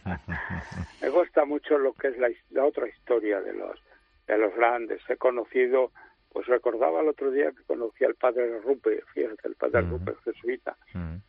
Me 1.02 1.08
gusta 1.08 1.44
mucho 1.44 1.76
lo 1.76 1.92
que 1.94 2.08
es 2.08 2.18
la, 2.18 2.30
la, 2.50 2.64
otra 2.64 2.88
historia 2.88 3.40
de 3.40 3.52
los 3.52 3.78
de 4.26 4.38
los 4.38 4.54
grandes. 4.54 5.02
He 5.08 5.16
conocido 5.16 5.90
pues 6.32 6.46
recordaba 6.46 7.00
el 7.00 7.08
otro 7.08 7.30
día 7.30 7.50
que 7.52 7.64
conocí 7.64 8.04
al 8.04 8.14
padre 8.14 8.60
Rupe, 8.60 9.02
fíjate, 9.12 9.48
el 9.48 9.56
padre 9.56 9.82
Rupe 9.82 10.14
jesuita, 10.24 10.76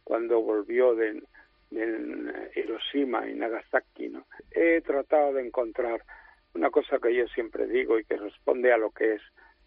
cuando 0.03 0.42
volvió 0.42 0.95
de, 0.95 1.21
Hiroshima 2.56 3.30
y 3.30 3.33
Nagasaki. 3.33 4.09
¿no? 4.09 4.25
He 4.51 4.81
tratado 4.81 5.33
de 5.33 5.45
encontrar 5.48 6.03
una 6.53 6.69
cosa 6.69 7.00
que 7.00 7.15
yo 7.15 7.27
siempre 7.27 7.65
digo 7.68 7.98
y 7.98 8.03
que 8.06 8.18
responde 8.18 8.74
a 8.74 8.77
lo 8.77 8.92
que 8.92 9.15
es 9.15 9.21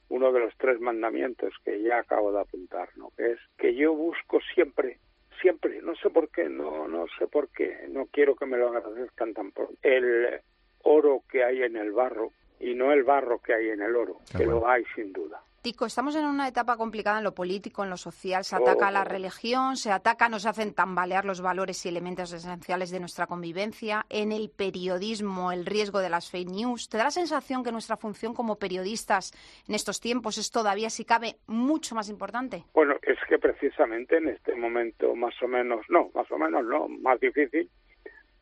uno 0.09 0.31
de 0.33 0.41
los 0.41 0.55
tres 0.59 0.79
mandamientos 0.81 1.55
que 1.65 1.83
ya 1.83 1.99
acabo 1.99 2.31
de 2.31 2.41
apuntar, 2.41 2.91
¿no? 2.97 3.11
que 3.17 3.33
es 3.33 3.39
que 3.57 3.75
yo 3.75 3.95
busco 3.95 4.41
siempre 4.55 4.99
siempre, 5.41 5.83
no 5.83 5.95
sé 5.97 6.09
por 6.11 6.31
qué, 6.31 6.49
no, 6.49 6.89
no 6.89 7.07
sé 7.19 7.27
por 7.27 7.49
qué, 7.49 7.87
no 7.91 8.07
quiero 8.07 8.35
que 8.35 8.47
me 8.47 8.57
lo 8.57 8.69
agradezcan 8.69 9.35
tampoco, 9.35 9.75
el 9.83 10.41
oro 10.83 11.23
que 11.29 11.45
hay 11.45 11.63
en 11.63 11.77
el 11.77 11.93
barro 11.93 12.33
y 12.65 12.75
no 12.75 12.93
el 12.93 13.05
barro 13.05 13.39
que 13.41 13.55
hay 13.55 13.69
en 13.69 13.83
el 13.83 13.95
oro, 13.95 14.21
que 14.37 14.47
lo 14.47 14.67
hay 14.67 14.85
sin 14.95 15.13
duda. 15.13 15.43
Tico, 15.61 15.87
estamos 15.87 16.15
en 16.15 16.27
una 16.27 16.47
etapa 16.47 16.77
complicada 16.77 17.19
en 17.19 17.25
lo 17.25 17.35
político, 17.35 17.85
en 17.85 17.89
lo 17.89 17.97
social. 17.97 18.45
Se 18.45 18.55
ataca 18.55 18.89
a 18.89 18.91
la 18.91 19.01
oh. 19.01 19.05
religión, 19.05 19.79
se 19.79 19.91
ataca, 19.91 20.29
nos 20.29 20.44
hacen 20.44 20.75
tambalear 20.75 21.25
los 21.25 21.41
valores 21.41 21.87
y 21.87 21.89
elementos 21.89 22.35
esenciales 22.35 22.91
de 22.91 23.01
nuestra 23.01 23.27
convivencia. 23.27 24.05
En 24.11 24.31
el 24.31 24.51
periodismo, 24.51 25.53
el 25.53 25.65
riesgo 25.65 26.01
de 26.01 26.11
las 26.11 26.31
fake 26.31 26.51
news. 26.51 26.91
¿Te 26.91 26.99
da 26.99 27.05
la 27.05 27.11
sensación 27.11 27.65
que 27.65 27.73
nuestra 27.73 27.97
función 27.97 28.35
como 28.35 28.59
periodistas 28.59 29.33
en 29.67 29.75
estos 29.75 30.01
tiempos 30.01 30.37
es 30.37 30.51
todavía, 30.51 30.91
si 30.91 31.06
cabe, 31.06 31.37
mucho 31.47 31.94
más 31.94 32.11
importante? 32.11 32.65
Bueno, 32.75 32.97
es 33.01 33.19
que 33.27 33.39
precisamente 33.39 34.19
en 34.19 34.29
este 34.29 34.55
momento, 34.55 35.15
más 35.15 35.35
o 35.43 35.49
menos, 35.49 35.87
no, 35.89 36.11
más 36.15 36.31
o 36.31 36.37
menos 36.37 36.63
no, 36.67 36.89
más 36.89 37.19
difícil, 37.21 37.71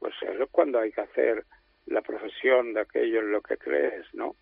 pues 0.00 0.14
es 0.22 0.48
cuando 0.50 0.80
hay 0.80 0.90
que 0.90 1.02
hacer 1.02 1.44
la 1.86 2.00
profesión 2.02 2.74
de 2.74 2.80
aquello 2.80 3.20
en 3.20 3.32
lo 3.32 3.40
que 3.40 3.56
crees, 3.56 4.06
¿no? 4.14 4.34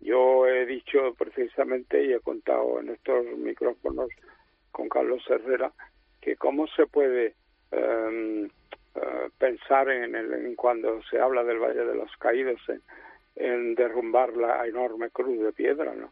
Yo 0.00 0.46
he 0.46 0.66
dicho 0.66 1.14
precisamente 1.18 2.04
y 2.04 2.12
he 2.12 2.20
contado 2.20 2.80
en 2.80 2.90
estos 2.90 3.24
micrófonos 3.38 4.08
con 4.70 4.88
Carlos 4.88 5.22
Herrera 5.28 5.72
que 6.20 6.36
cómo 6.36 6.66
se 6.68 6.86
puede 6.86 7.34
em, 7.72 8.46
eh, 8.46 9.30
pensar 9.38 9.88
en, 9.90 10.14
el, 10.14 10.54
cuando 10.56 11.02
se 11.10 11.20
habla 11.20 11.44
del 11.44 11.58
Valle 11.58 11.84
de 11.84 11.94
los 11.94 12.10
Caídos 12.18 12.60
en, 13.36 13.74
derrumbar 13.74 14.34
la 14.36 14.66
enorme 14.66 15.10
cruz 15.10 15.38
de 15.38 15.52
piedra, 15.52 15.92
¿no? 15.94 16.10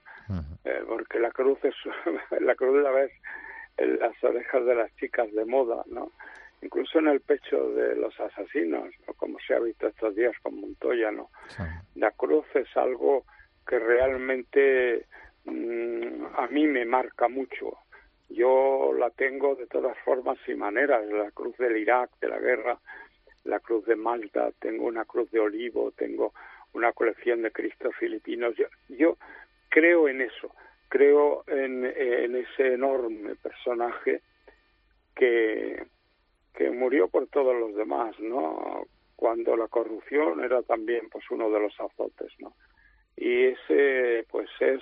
Eh, 0.64 0.82
porque 0.86 1.18
la 1.18 1.30
cruz 1.30 1.58
es 1.62 1.74
la 2.40 2.54
cruz 2.54 2.82
la 2.82 2.90
ves 2.90 3.12
en 3.76 3.98
las 3.98 4.22
orejas 4.22 4.64
de 4.66 4.74
las 4.74 4.94
chicas 4.96 5.32
de 5.32 5.44
moda, 5.44 5.82
¿no? 5.86 6.12
Incluso 6.64 6.98
en 6.98 7.08
el 7.08 7.20
pecho 7.20 7.70
de 7.70 7.94
los 7.96 8.18
asesinos, 8.18 8.88
como 9.16 9.38
se 9.46 9.54
ha 9.54 9.60
visto 9.60 9.86
estos 9.86 10.16
días 10.16 10.34
con 10.42 10.60
Montoya, 10.60 11.10
¿no? 11.10 11.30
La 11.94 12.10
cruz 12.12 12.46
es 12.54 12.74
algo 12.76 13.24
que 13.66 13.78
realmente 13.78 15.06
mm, 15.44 16.24
a 16.36 16.46
mí 16.48 16.66
me 16.66 16.84
marca 16.84 17.28
mucho. 17.28 17.78
Yo 18.30 18.92
la 18.98 19.10
tengo 19.10 19.54
de 19.54 19.66
todas 19.66 19.96
formas 19.98 20.38
y 20.48 20.54
maneras, 20.54 21.06
la 21.06 21.30
cruz 21.30 21.56
del 21.58 21.76
Irak, 21.76 22.10
de 22.20 22.28
la 22.28 22.38
guerra, 22.38 22.78
la 23.44 23.60
cruz 23.60 23.84
de 23.84 23.96
Malta, 23.96 24.50
tengo 24.58 24.86
una 24.86 25.04
cruz 25.04 25.30
de 25.30 25.40
olivo, 25.40 25.92
tengo 25.92 26.32
una 26.72 26.92
colección 26.92 27.42
de 27.42 27.52
Cristos 27.52 27.94
filipinos. 27.96 28.54
Yo, 28.56 28.66
yo 28.88 29.18
creo 29.68 30.08
en 30.08 30.22
eso, 30.22 30.50
creo 30.88 31.44
en, 31.46 31.84
en 31.84 32.36
ese 32.36 32.72
enorme 32.72 33.34
personaje 33.36 34.22
que, 35.14 35.84
que 36.54 36.70
murió 36.70 37.08
por 37.08 37.26
todos 37.28 37.54
los 37.58 37.74
demás, 37.74 38.14
¿no? 38.20 38.86
Cuando 39.16 39.56
la 39.56 39.68
corrupción 39.68 40.42
era 40.42 40.62
también 40.62 41.08
pues 41.10 41.24
uno 41.30 41.50
de 41.50 41.60
los 41.60 41.72
azotes, 41.80 42.32
¿no? 42.38 42.54
Y 43.16 43.46
ese 43.46 44.26
pues 44.30 44.48
es 44.60 44.80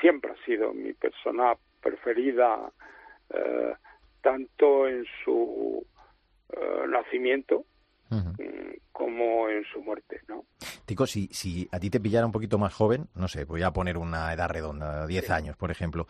siempre 0.00 0.32
ha 0.32 0.44
sido 0.44 0.72
mi 0.72 0.92
persona 0.92 1.54
preferida 1.80 2.70
eh, 3.30 3.74
tanto 4.22 4.88
en 4.88 5.04
su 5.24 5.84
eh, 6.50 6.86
nacimiento 6.88 7.64
mm, 8.10 8.32
como 8.92 9.48
en 9.48 9.64
su 9.64 9.82
muerte, 9.82 10.20
¿no? 10.28 10.44
Tico, 10.84 11.06
si, 11.06 11.28
si 11.28 11.68
a 11.72 11.80
ti 11.80 11.90
te 11.90 12.00
pillara 12.00 12.26
un 12.26 12.32
poquito 12.32 12.58
más 12.58 12.74
joven, 12.74 13.08
no 13.14 13.28
sé, 13.28 13.44
voy 13.44 13.62
a 13.62 13.72
poner 13.72 13.96
una 13.96 14.32
edad 14.32 14.50
redonda, 14.50 15.06
10 15.06 15.30
años, 15.30 15.56
por 15.56 15.70
ejemplo, 15.70 16.06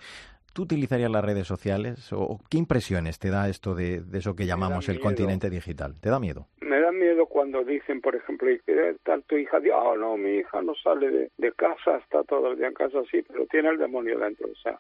¿tú 0.55 0.63
utilizarías 0.63 1.11
las 1.11 1.25
redes 1.25 1.47
sociales? 1.47 2.11
¿O 2.13 2.39
qué 2.49 2.57
impresiones 2.57 3.19
te 3.19 3.29
da 3.29 3.49
esto 3.49 3.75
de, 3.75 4.03
eso 4.15 4.35
que 4.35 4.47
llamamos 4.47 4.89
el 4.89 5.01
continente 5.01 5.51
digital? 5.51 6.01
¿Te 6.01 6.09
da 6.09 6.19
miedo? 6.19 6.47
Me 6.61 6.81
da 6.81 6.93
miedo 6.93 7.27
cuando 7.27 7.65
dicen, 7.65 8.01
por 8.01 8.15
ejemplo, 8.15 8.49
¿qué 8.65 8.97
tal 9.03 9.25
tu 9.25 9.37
hija? 9.37 9.59
Oh, 9.75 9.97
no, 9.97 10.17
mi 10.17 10.39
hija 10.39 10.63
no 10.63 10.75
sale 10.77 11.31
de, 11.37 11.53
casa, 11.53 11.99
está 11.99 12.23
todo 12.23 12.53
el 12.53 12.59
día 12.59 12.69
en 12.69 12.75
casa, 12.75 13.03
sí, 13.11 13.23
pero 13.23 13.47
tiene 13.47 13.71
el 13.71 13.79
demonio 13.79 14.19
dentro. 14.19 14.49
O 14.51 14.55
sea, 14.55 14.79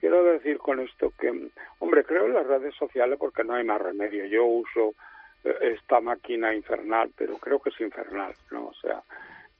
quiero 0.00 0.24
decir 0.24 0.58
con 0.58 0.80
esto 0.80 1.12
que, 1.18 1.50
hombre, 1.78 2.04
creo 2.04 2.26
en 2.26 2.34
las 2.34 2.46
redes 2.46 2.74
sociales 2.74 3.18
porque 3.18 3.44
no 3.44 3.54
hay 3.54 3.64
más 3.64 3.80
remedio. 3.80 4.24
Yo 4.24 4.44
uso 4.44 4.94
eh, 5.44 5.74
esta 5.76 6.00
máquina 6.00 6.54
infernal, 6.54 7.10
pero 7.16 7.36
creo 7.36 7.60
que 7.60 7.70
es 7.70 7.80
infernal, 7.80 8.32
¿no? 8.50 8.68
O 8.68 8.74
sea, 8.74 9.02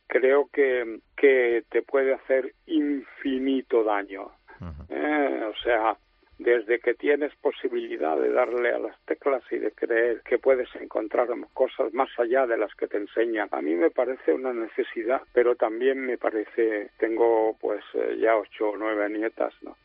creo 0.06 0.48
que, 0.52 1.00
que 1.16 1.64
te 1.68 1.82
puede 1.82 2.14
hacer 2.14 2.54
infinito 2.66 3.84
daño 3.84 4.32
eh, 4.88 5.44
o 5.48 5.54
sea, 5.62 5.96
desde 6.38 6.80
que 6.80 6.94
tienes 6.94 7.34
posibilidad 7.36 8.16
de 8.16 8.32
darle 8.32 8.70
a 8.70 8.78
las 8.78 8.98
teclas 9.04 9.42
y 9.50 9.58
de 9.58 9.72
creer 9.72 10.22
que 10.22 10.38
puedes 10.38 10.74
encontrar 10.74 11.28
cosas 11.52 11.92
más 11.92 12.08
allá 12.18 12.46
de 12.46 12.56
las 12.56 12.74
que 12.74 12.88
te 12.88 12.96
enseñan. 12.96 13.48
A 13.52 13.60
mí 13.60 13.74
me 13.74 13.90
parece 13.90 14.32
una 14.32 14.52
necesidad, 14.52 15.20
pero 15.34 15.54
también 15.54 16.00
me 16.00 16.16
parece, 16.16 16.90
tengo 16.98 17.56
pues 17.60 17.84
eh, 17.94 18.16
ya 18.18 18.36
ocho 18.36 18.70
o 18.70 18.76
nueve 18.76 19.08
nietas, 19.10 19.52
¿no? 19.62 19.76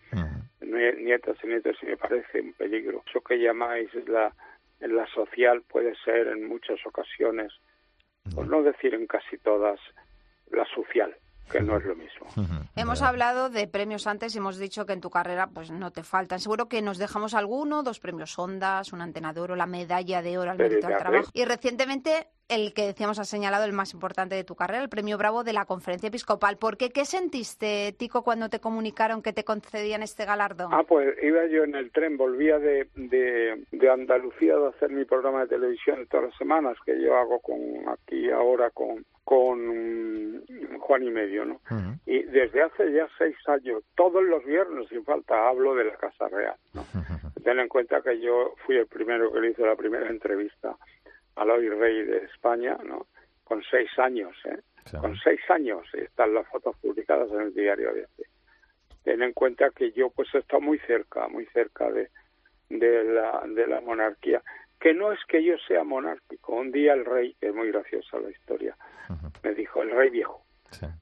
Nietas 0.62 1.38
y 1.44 1.48
nietos 1.48 1.78
y 1.84 1.86
me 1.88 1.98
parece 1.98 2.42
un 2.42 2.54
peligro. 2.54 3.04
Eso 3.08 3.22
que 3.22 3.38
llamáis 3.38 3.94
la, 4.08 4.34
la 4.80 5.06
social 5.08 5.62
puede 5.62 5.94
ser 6.04 6.28
en 6.28 6.48
muchas 6.48 6.80
ocasiones, 6.86 7.54
por 8.34 8.48
no 8.48 8.64
decir 8.64 8.94
en 8.94 9.08
casi 9.08 9.38
todas, 9.38 9.80
la 10.52 10.66
social 10.74 11.16
que 11.50 11.62
no 11.62 11.78
es 11.78 11.86
lo 11.86 11.96
mismo. 11.96 12.60
Hemos 12.76 13.02
hablado 13.02 13.50
de 13.50 13.68
premios 13.68 14.08
antes 14.08 14.36
y 14.36 14.40
hemos 14.40 14.58
dicho 14.58 14.86
que 14.86 14.94
en 14.94 15.02
tu 15.02 15.10
carrera 15.10 15.48
pues 15.48 15.72
no 15.72 15.92
te 15.92 16.04
faltan. 16.04 16.40
Seguro 16.40 16.68
que 16.68 16.82
nos 16.82 16.98
dejamos 16.98 17.34
alguno, 17.34 17.84
dos 17.84 18.00
premios 18.00 18.38
Ondas, 18.38 18.94
una 18.94 19.04
antena 19.04 19.34
de 19.34 19.42
oro, 19.42 19.56
la 19.56 19.66
medalla 19.68 20.22
de 20.22 20.38
oro 20.38 20.52
al 20.52 20.58
mérito 20.58 20.88
del 20.88 20.98
trabajo. 20.98 21.30
Y 21.34 21.46
recientemente 21.46 22.30
el 22.48 22.74
que 22.74 22.86
decíamos 22.86 23.18
ha 23.20 23.24
señalado 23.24 23.66
el 23.66 23.74
más 23.74 23.94
importante 23.94 24.36
de 24.36 24.44
tu 24.44 24.56
carrera, 24.56 24.82
el 24.82 24.90
premio 24.90 25.18
Bravo 25.18 25.44
de 25.44 25.54
la 25.54 25.66
Conferencia 25.66 26.08
Episcopal. 26.08 26.58
¿Por 26.58 26.78
qué? 26.78 26.90
¿Qué 26.90 27.06
sentiste, 27.06 27.94
Tico, 27.98 28.24
cuando 28.24 28.50
te 28.50 28.60
comunicaron 28.60 29.22
que 29.22 29.34
te 29.34 29.44
concedían 29.44 30.04
este 30.04 30.26
galardón? 30.26 30.74
Ah, 30.74 30.84
pues 30.88 31.16
iba 31.24 31.46
yo 31.48 31.64
en 31.64 31.76
el 31.76 31.92
tren, 31.92 32.18
volvía 32.18 32.60
de, 32.60 32.88
de, 32.96 33.90
Andalucía 33.90 34.58
de 34.58 34.68
hacer 34.68 34.92
mi 34.92 35.06
programa 35.06 35.42
de 35.42 35.48
televisión 35.48 36.06
todas 36.10 36.28
las 36.28 36.38
semanas, 36.38 36.78
que 36.86 37.02
yo 37.02 37.16
hago 37.16 37.40
con 37.40 37.58
aquí 37.88 38.30
ahora 38.30 38.70
con, 38.72 39.06
con 39.24 40.44
Juan 40.80 41.04
y 41.04 41.12
Medio, 41.12 41.46
¿no? 41.46 41.62
Y 42.06 42.24
desde 42.24 42.62
hace 42.62 42.92
ya 42.92 43.08
seis 43.18 43.36
años, 43.48 43.84
todos 43.96 44.24
los 44.24 44.44
viernes, 44.44 44.88
sin 44.90 45.04
falta, 45.04 45.48
hablo 45.48 45.76
de 45.76 45.86
la 45.86 45.96
Casa 45.98 46.28
Real, 46.28 46.56
¿no? 46.74 46.84
Ten 47.44 47.60
en 47.60 47.68
cuenta 47.68 48.02
que 48.02 48.20
yo 48.20 48.56
fui 48.66 48.76
el 48.76 48.88
primero 48.88 49.32
que 49.32 49.40
le 49.40 49.52
hizo 49.52 49.66
la 49.66 49.76
primera 49.76 50.10
entrevista 50.10 50.76
al 51.36 51.50
hoy 51.50 51.70
rey 51.70 52.04
de 52.04 52.18
España, 52.26 52.78
¿no? 52.84 53.08
Con 53.44 53.64
seis 53.70 53.90
años, 53.98 54.36
¿eh? 54.46 54.60
Con 55.00 55.16
seis 55.18 55.40
años 55.50 55.84
están 55.94 56.34
las 56.34 56.48
fotos 56.48 56.76
publicadas 56.78 57.32
en 57.32 57.42
el 57.42 57.54
diario 57.54 57.94
de 57.94 58.08
Ten 59.04 59.22
en 59.22 59.34
cuenta 59.34 59.70
que 59.70 59.92
yo 59.92 60.10
pues 60.10 60.34
he 60.34 60.40
estado 60.40 60.62
muy 60.62 60.80
cerca, 60.80 61.28
muy 61.28 61.46
cerca 61.48 61.92
de, 61.92 62.10
de, 62.70 63.04
la, 63.04 63.44
de 63.48 63.68
la 63.68 63.82
monarquía. 63.82 64.42
Que 64.80 64.94
no 64.94 65.12
es 65.12 65.20
que 65.28 65.44
yo 65.44 65.58
sea 65.68 65.84
monárquico. 65.84 66.54
Un 66.56 66.72
día 66.72 66.94
el 66.94 67.06
rey, 67.06 67.36
que 67.40 67.48
es 67.50 67.56
muy 67.56 67.72
graciosa 67.72 68.20
la 68.20 68.30
historia, 68.30 68.76
me 69.44 69.54
dijo, 69.54 69.84
el 69.84 69.92
rey 69.92 70.10
viejo, 70.10 70.44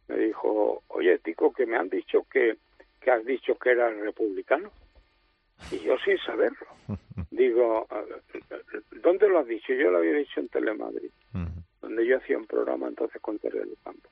me 0.08 0.18
dijo, 0.18 0.84
oye, 0.90 1.18
Tico, 1.20 1.54
que 1.54 1.66
me 1.66 1.78
han 1.78 1.90
dicho 1.90 2.26
que, 2.30 2.58
que 3.00 3.12
has 3.12 3.26
dicho 3.26 3.56
que 3.56 3.72
eras 3.72 3.96
republicano. 3.96 4.72
Y 5.72 5.80
yo 5.80 5.98
sin 6.00 6.18
saberlo. 6.20 6.68
Digo, 7.32 7.88
¿dónde 9.02 9.28
lo 9.30 9.40
has 9.40 9.48
dicho? 9.48 9.74
Yo 9.74 9.92
lo 9.92 10.00
había 10.00 10.14
dicho 10.14 10.40
en 10.40 10.50
Telemadrid, 10.50 11.12
donde 11.82 12.06
yo 12.06 12.18
hacía 12.18 12.38
un 12.38 12.46
programa 12.46 12.88
entonces 12.88 13.22
con 13.22 13.40
Teresa 13.40 13.66
del 13.66 13.78
Campo. 13.84 14.10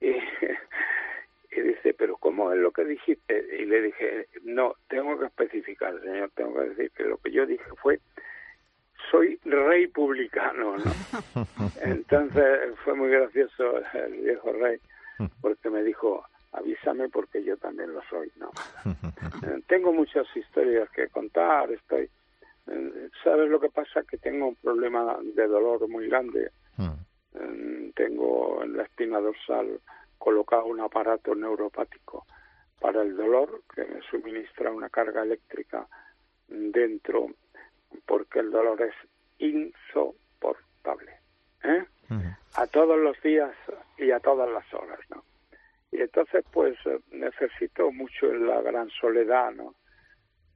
Y, 0.00 0.10
y, 1.56 1.60
dice, 1.60 1.94
pero 1.94 2.16
¿cómo 2.16 2.52
es 2.52 2.58
lo 2.58 2.70
que 2.70 2.84
dijiste? 2.84 3.44
Y 3.58 3.64
le 3.64 3.82
dije, 3.82 4.28
no, 4.42 4.74
tengo 4.88 5.18
que 5.18 5.26
especificar, 5.26 6.00
señor, 6.02 6.30
tengo 6.34 6.54
que 6.54 6.68
decir 6.70 6.90
que 6.92 7.04
lo 7.04 7.18
que 7.18 7.30
yo 7.30 7.46
dije 7.46 7.64
fue, 7.82 8.00
soy 9.10 9.38
rey 9.44 9.86
publicano, 9.88 10.76
¿no? 10.76 10.92
Entonces 11.82 12.74
fue 12.84 12.94
muy 12.94 13.10
gracioso 13.10 13.78
el 13.94 14.12
viejo 14.20 14.52
rey, 14.52 14.78
porque 15.40 15.70
me 15.70 15.82
dijo, 15.82 16.24
avísame 16.58 17.08
porque 17.08 17.42
yo 17.42 17.56
también 17.56 17.92
lo 17.92 18.02
soy, 18.08 18.30
¿no? 18.36 18.50
Eh, 19.40 19.62
tengo 19.68 19.92
muchas 19.92 20.26
historias 20.36 20.90
que 20.90 21.08
contar, 21.08 21.70
estoy... 21.70 22.10
Eh, 22.66 23.08
¿Sabes 23.22 23.48
lo 23.48 23.60
que 23.60 23.68
pasa? 23.68 24.02
Que 24.02 24.18
tengo 24.18 24.48
un 24.48 24.56
problema 24.56 25.16
de 25.22 25.46
dolor 25.46 25.88
muy 25.88 26.08
grande. 26.08 26.50
Hmm. 26.76 26.98
Eh, 27.34 27.92
tengo 27.94 28.62
en 28.64 28.76
la 28.76 28.82
espina 28.82 29.20
dorsal 29.20 29.80
colocado 30.18 30.66
un 30.66 30.80
aparato 30.80 31.34
neuropático 31.34 32.26
para 32.80 33.02
el 33.02 33.16
dolor 33.16 33.62
que 33.74 33.84
me 33.84 34.00
suministra 34.02 34.72
una 34.72 34.88
carga 34.88 35.22
eléctrica 35.22 35.86
dentro 36.48 37.28
porque 38.06 38.40
el 38.40 38.50
dolor 38.50 38.80
es 38.82 38.94
insoportable. 39.38 41.12
¿eh? 41.62 41.84
Hmm. 42.08 42.34
A 42.54 42.66
todos 42.66 42.98
los 42.98 43.20
días 43.22 43.54
y 43.98 44.10
a 44.10 44.20
todas 44.20 44.50
las 44.50 44.72
horas, 44.74 44.98
¿no? 45.10 45.17
Y 45.98 46.02
entonces, 46.02 46.44
pues, 46.52 46.76
eh, 46.86 47.00
necesito 47.10 47.90
mucho 47.90 48.30
en 48.30 48.46
la 48.46 48.62
gran 48.62 48.88
soledad, 48.88 49.50
¿no? 49.50 49.74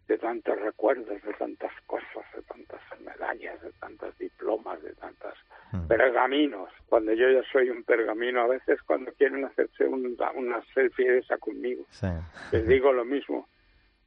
De 0.06 0.16
tantos 0.16 0.56
recuerdos, 0.60 1.20
de 1.20 1.32
tantas 1.34 1.72
cosas, 1.86 2.24
de 2.36 2.42
tantas 2.42 2.80
medallas, 3.00 3.60
de 3.60 3.72
tantos 3.72 4.16
diplomas, 4.18 4.80
de 4.84 4.94
tantos 4.94 5.34
mm. 5.72 5.88
pergaminos. 5.88 6.70
Cuando 6.86 7.12
yo 7.12 7.28
ya 7.28 7.42
soy 7.50 7.70
un 7.70 7.82
pergamino, 7.82 8.42
a 8.42 8.46
veces 8.46 8.80
cuando 8.82 9.12
quieren 9.14 9.44
hacerse 9.44 9.84
una 9.84 10.62
selfie 10.74 11.10
de 11.10 11.18
esa 11.18 11.36
conmigo, 11.38 11.84
les 12.52 12.66
digo 12.68 12.92
lo 12.92 13.04
mismo. 13.04 13.48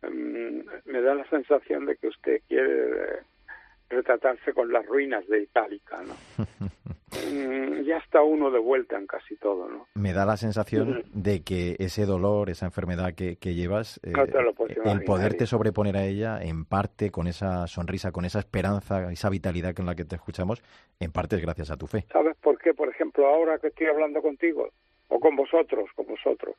Mm, 0.04 0.62
me 0.86 1.02
da 1.02 1.16
la 1.16 1.30
sensación 1.30 1.86
de 1.86 1.98
que 1.98 2.08
usted 2.08 2.42
quiere 2.48 3.18
eh, 3.18 3.20
retratarse 3.90 4.54
con 4.54 4.72
las 4.72 4.86
ruinas 4.86 5.28
de 5.28 5.42
Itálica, 5.42 6.02
¿no? 6.02 6.46
Mm, 7.36 7.84
ya 7.84 7.98
está 7.98 8.22
uno 8.24 8.50
de 8.50 8.60
vuelta 8.60 8.98
en 8.98 9.08
casi 9.08 9.36
todo, 9.36 9.68
¿no? 9.68 9.88
Me 9.96 10.14
da 10.14 10.26
la 10.26 10.38
sensación 10.38 11.04
de 11.14 11.44
que 11.44 11.76
ese 11.80 12.06
dolor, 12.06 12.50
esa 12.50 12.66
enfermedad 12.66 13.14
que, 13.14 13.36
llevas, 13.54 14.00
eh, 14.04 14.14
el 14.86 15.04
poderte 15.04 15.46
sobreponer 15.46 15.98
a 15.98 16.06
ella, 16.06 16.42
en 16.42 16.66
parte 16.66 17.12
con 17.12 17.28
esa 17.28 17.68
sonrisa, 17.68 18.12
con 18.12 18.26
esa 18.26 18.40
esperanza, 18.40 19.12
esa 19.12 19.30
vitalidad 19.30 19.76
con 19.76 19.86
la 19.86 19.96
que 19.96 20.06
te 20.06 20.16
escuchamos, 20.16 20.64
en 21.00 21.12
parte 21.12 21.36
es 21.36 21.42
gracias 21.42 21.72
a 21.72 21.78
tu 21.78 21.88
fe. 21.88 22.06
¿Sabes 22.12 22.36
por 22.38 22.58
qué? 22.60 22.74
Por 22.74 22.90
ejemplo, 22.90 23.28
ahora 23.28 23.60
que 23.60 23.68
estoy 23.68 23.88
hablando 23.88 24.22
contigo, 24.22 24.70
o 25.10 25.20
con 25.20 25.36
vosotros, 25.36 25.90
con 25.96 26.08
vosotros. 26.08 26.56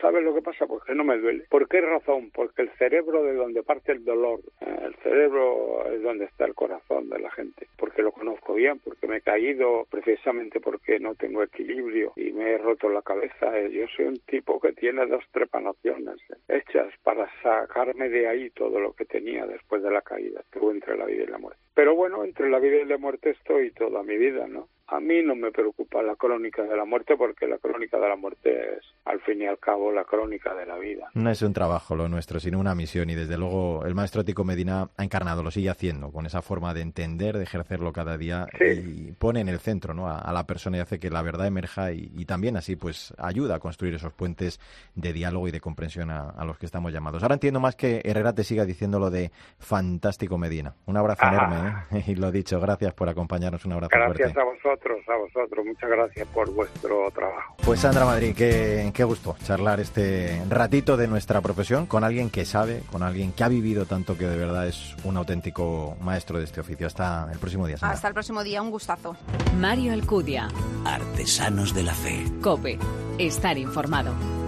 ¿Sabes 0.00 0.24
lo 0.24 0.34
que 0.34 0.42
pasa? 0.42 0.66
Porque 0.66 0.94
no 0.94 1.04
me 1.04 1.16
duele. 1.18 1.44
¿Por 1.48 1.68
qué 1.68 1.80
razón? 1.80 2.30
Porque 2.34 2.62
el 2.62 2.70
cerebro 2.70 3.22
de 3.22 3.34
donde 3.34 3.62
parte 3.62 3.92
el 3.92 4.04
dolor, 4.04 4.40
eh, 4.60 4.76
el 4.84 4.94
cerebro 4.96 5.86
es 5.92 6.02
donde 6.02 6.24
está 6.24 6.44
el 6.44 6.54
corazón 6.54 7.08
de 7.08 7.20
la 7.20 7.30
gente, 7.30 7.68
porque 7.76 8.02
lo 8.02 8.10
conozco 8.10 8.54
bien, 8.54 8.80
porque 8.82 9.06
me 9.06 9.18
he 9.18 9.20
caído 9.20 9.86
precisamente 9.90 10.60
porque 10.60 10.98
no 10.98 11.14
tengo 11.14 11.42
equilibrio 11.42 12.12
y 12.16 12.32
me 12.32 12.50
he 12.50 12.58
roto 12.58 12.88
la 12.88 13.02
cabeza. 13.02 13.56
Eh, 13.56 13.70
yo 13.70 13.86
soy 13.96 14.06
un 14.06 14.18
tipo 14.26 14.58
que 14.60 14.72
tiene 14.72 15.06
dos 15.06 15.24
trepanaciones 15.30 16.16
eh, 16.30 16.58
hechas 16.58 16.92
para 17.04 17.30
sacarme 17.42 18.08
de 18.08 18.26
ahí 18.26 18.50
todo 18.50 18.80
lo 18.80 18.94
que 18.94 19.04
tenía 19.04 19.46
después 19.46 19.82
de 19.82 19.90
la 19.90 20.02
caída. 20.02 20.40
Estuve 20.40 20.72
entre 20.72 20.96
la 20.96 21.04
vida 21.04 21.24
y 21.24 21.26
la 21.26 21.38
muerte. 21.38 21.60
Pero 21.74 21.94
bueno, 21.94 22.24
entre 22.24 22.50
la 22.50 22.58
vida 22.58 22.76
y 22.76 22.84
la 22.84 22.98
muerte 22.98 23.30
estoy 23.30 23.70
toda 23.70 24.02
mi 24.02 24.16
vida, 24.16 24.46
¿no? 24.46 24.68
A 24.88 25.00
mí 25.00 25.22
no 25.22 25.34
me 25.34 25.50
preocupa 25.50 26.02
la 26.02 26.16
crónica 26.16 26.62
de 26.62 26.76
la 26.76 26.84
muerte 26.84 27.16
porque 27.16 27.46
la 27.46 27.58
crónica 27.58 27.98
de 27.98 28.08
la 28.08 28.16
muerte 28.16 28.76
es, 28.76 28.84
al 29.04 29.20
fin 29.20 29.40
y 29.40 29.46
al 29.46 29.58
cabo, 29.58 29.90
la 29.90 30.04
crónica 30.04 30.54
de 30.54 30.66
la 30.66 30.76
vida. 30.76 31.08
No 31.14 31.30
es 31.30 31.40
un 31.40 31.52
trabajo 31.52 31.96
lo 31.96 32.08
nuestro, 32.08 32.40
sino 32.40 32.58
una 32.58 32.74
misión 32.74 33.08
y 33.08 33.14
desde 33.14 33.38
luego 33.38 33.86
el 33.86 33.94
maestro 33.94 34.24
Tico 34.24 34.44
Medina 34.44 34.90
ha 34.96 35.04
encarnado, 35.04 35.42
lo 35.42 35.50
sigue 35.50 35.70
haciendo, 35.70 36.12
con 36.12 36.26
esa 36.26 36.42
forma 36.42 36.74
de 36.74 36.82
entender, 36.82 37.38
de 37.38 37.44
ejercerlo 37.44 37.92
cada 37.92 38.18
día 38.18 38.46
y 38.60 39.12
pone 39.12 39.40
en 39.40 39.48
el 39.48 39.60
centro 39.60 39.94
¿no? 39.94 40.08
a, 40.08 40.30
la 40.32 40.46
persona 40.46 40.78
y 40.78 40.80
hace 40.80 40.98
que 40.98 41.10
la 41.10 41.22
verdad 41.22 41.46
emerja 41.46 41.92
y, 41.92 42.24
también 42.26 42.56
así 42.56 42.76
pues 42.76 43.12
ayuda 43.18 43.56
a 43.56 43.58
construir 43.58 43.94
esos 43.94 44.12
puentes 44.12 44.60
de 44.94 45.12
diálogo 45.12 45.48
y 45.48 45.50
de 45.50 45.60
comprensión 45.60 46.10
a, 46.10 46.44
los 46.44 46.58
que 46.58 46.66
estamos 46.66 46.92
llamados. 46.92 47.22
Ahora 47.22 47.34
entiendo 47.34 47.60
más 47.60 47.76
que 47.76 48.00
Herrera 48.04 48.34
te 48.34 48.44
siga 48.44 48.64
diciendo 48.64 48.98
lo 48.98 49.10
de 49.10 49.30
fantástico 49.58 50.38
Medina. 50.38 50.74
Un 50.86 50.96
abrazo 50.96 51.26
enorme 51.26 51.84
¿eh? 51.92 52.04
y 52.08 52.14
lo 52.14 52.30
dicho, 52.30 52.60
gracias 52.60 52.94
por 52.94 53.08
acompañarnos, 53.08 53.64
un 53.64 53.72
abrazo 53.72 53.90
gracias 53.92 54.36
a 54.36 54.44
vosotros 54.44 54.81
vosotros, 54.82 55.08
a 55.08 55.16
vosotros. 55.16 55.66
Muchas 55.66 55.90
gracias 55.90 56.28
por 56.28 56.52
vuestro 56.52 57.10
trabajo. 57.12 57.56
Pues 57.64 57.80
Sandra 57.80 58.04
Madrid, 58.04 58.34
qué, 58.36 58.90
qué 58.94 59.04
gusto 59.04 59.36
charlar 59.44 59.80
este 59.80 60.42
ratito 60.48 60.96
de 60.96 61.08
nuestra 61.08 61.40
profesión 61.40 61.86
con 61.86 62.04
alguien 62.04 62.30
que 62.30 62.44
sabe, 62.44 62.82
con 62.90 63.02
alguien 63.02 63.32
que 63.32 63.44
ha 63.44 63.48
vivido 63.48 63.86
tanto 63.86 64.16
que 64.16 64.26
de 64.26 64.36
verdad 64.36 64.66
es 64.66 64.94
un 65.04 65.16
auténtico 65.16 65.96
maestro 66.00 66.38
de 66.38 66.44
este 66.44 66.60
oficio. 66.60 66.86
Hasta 66.86 67.28
el 67.32 67.38
próximo 67.38 67.66
día. 67.66 67.76
Hasta 67.80 68.08
el 68.08 68.14
próximo 68.14 68.42
día, 68.42 68.62
un 68.62 68.70
gustazo. 68.70 69.16
Mario 69.58 69.92
Alcudia. 69.92 70.48
Artesanos 70.84 71.74
de 71.74 71.82
la 71.82 71.94
Fe. 71.94 72.24
Cope. 72.40 72.78
Estar 73.18 73.58
informado. 73.58 74.41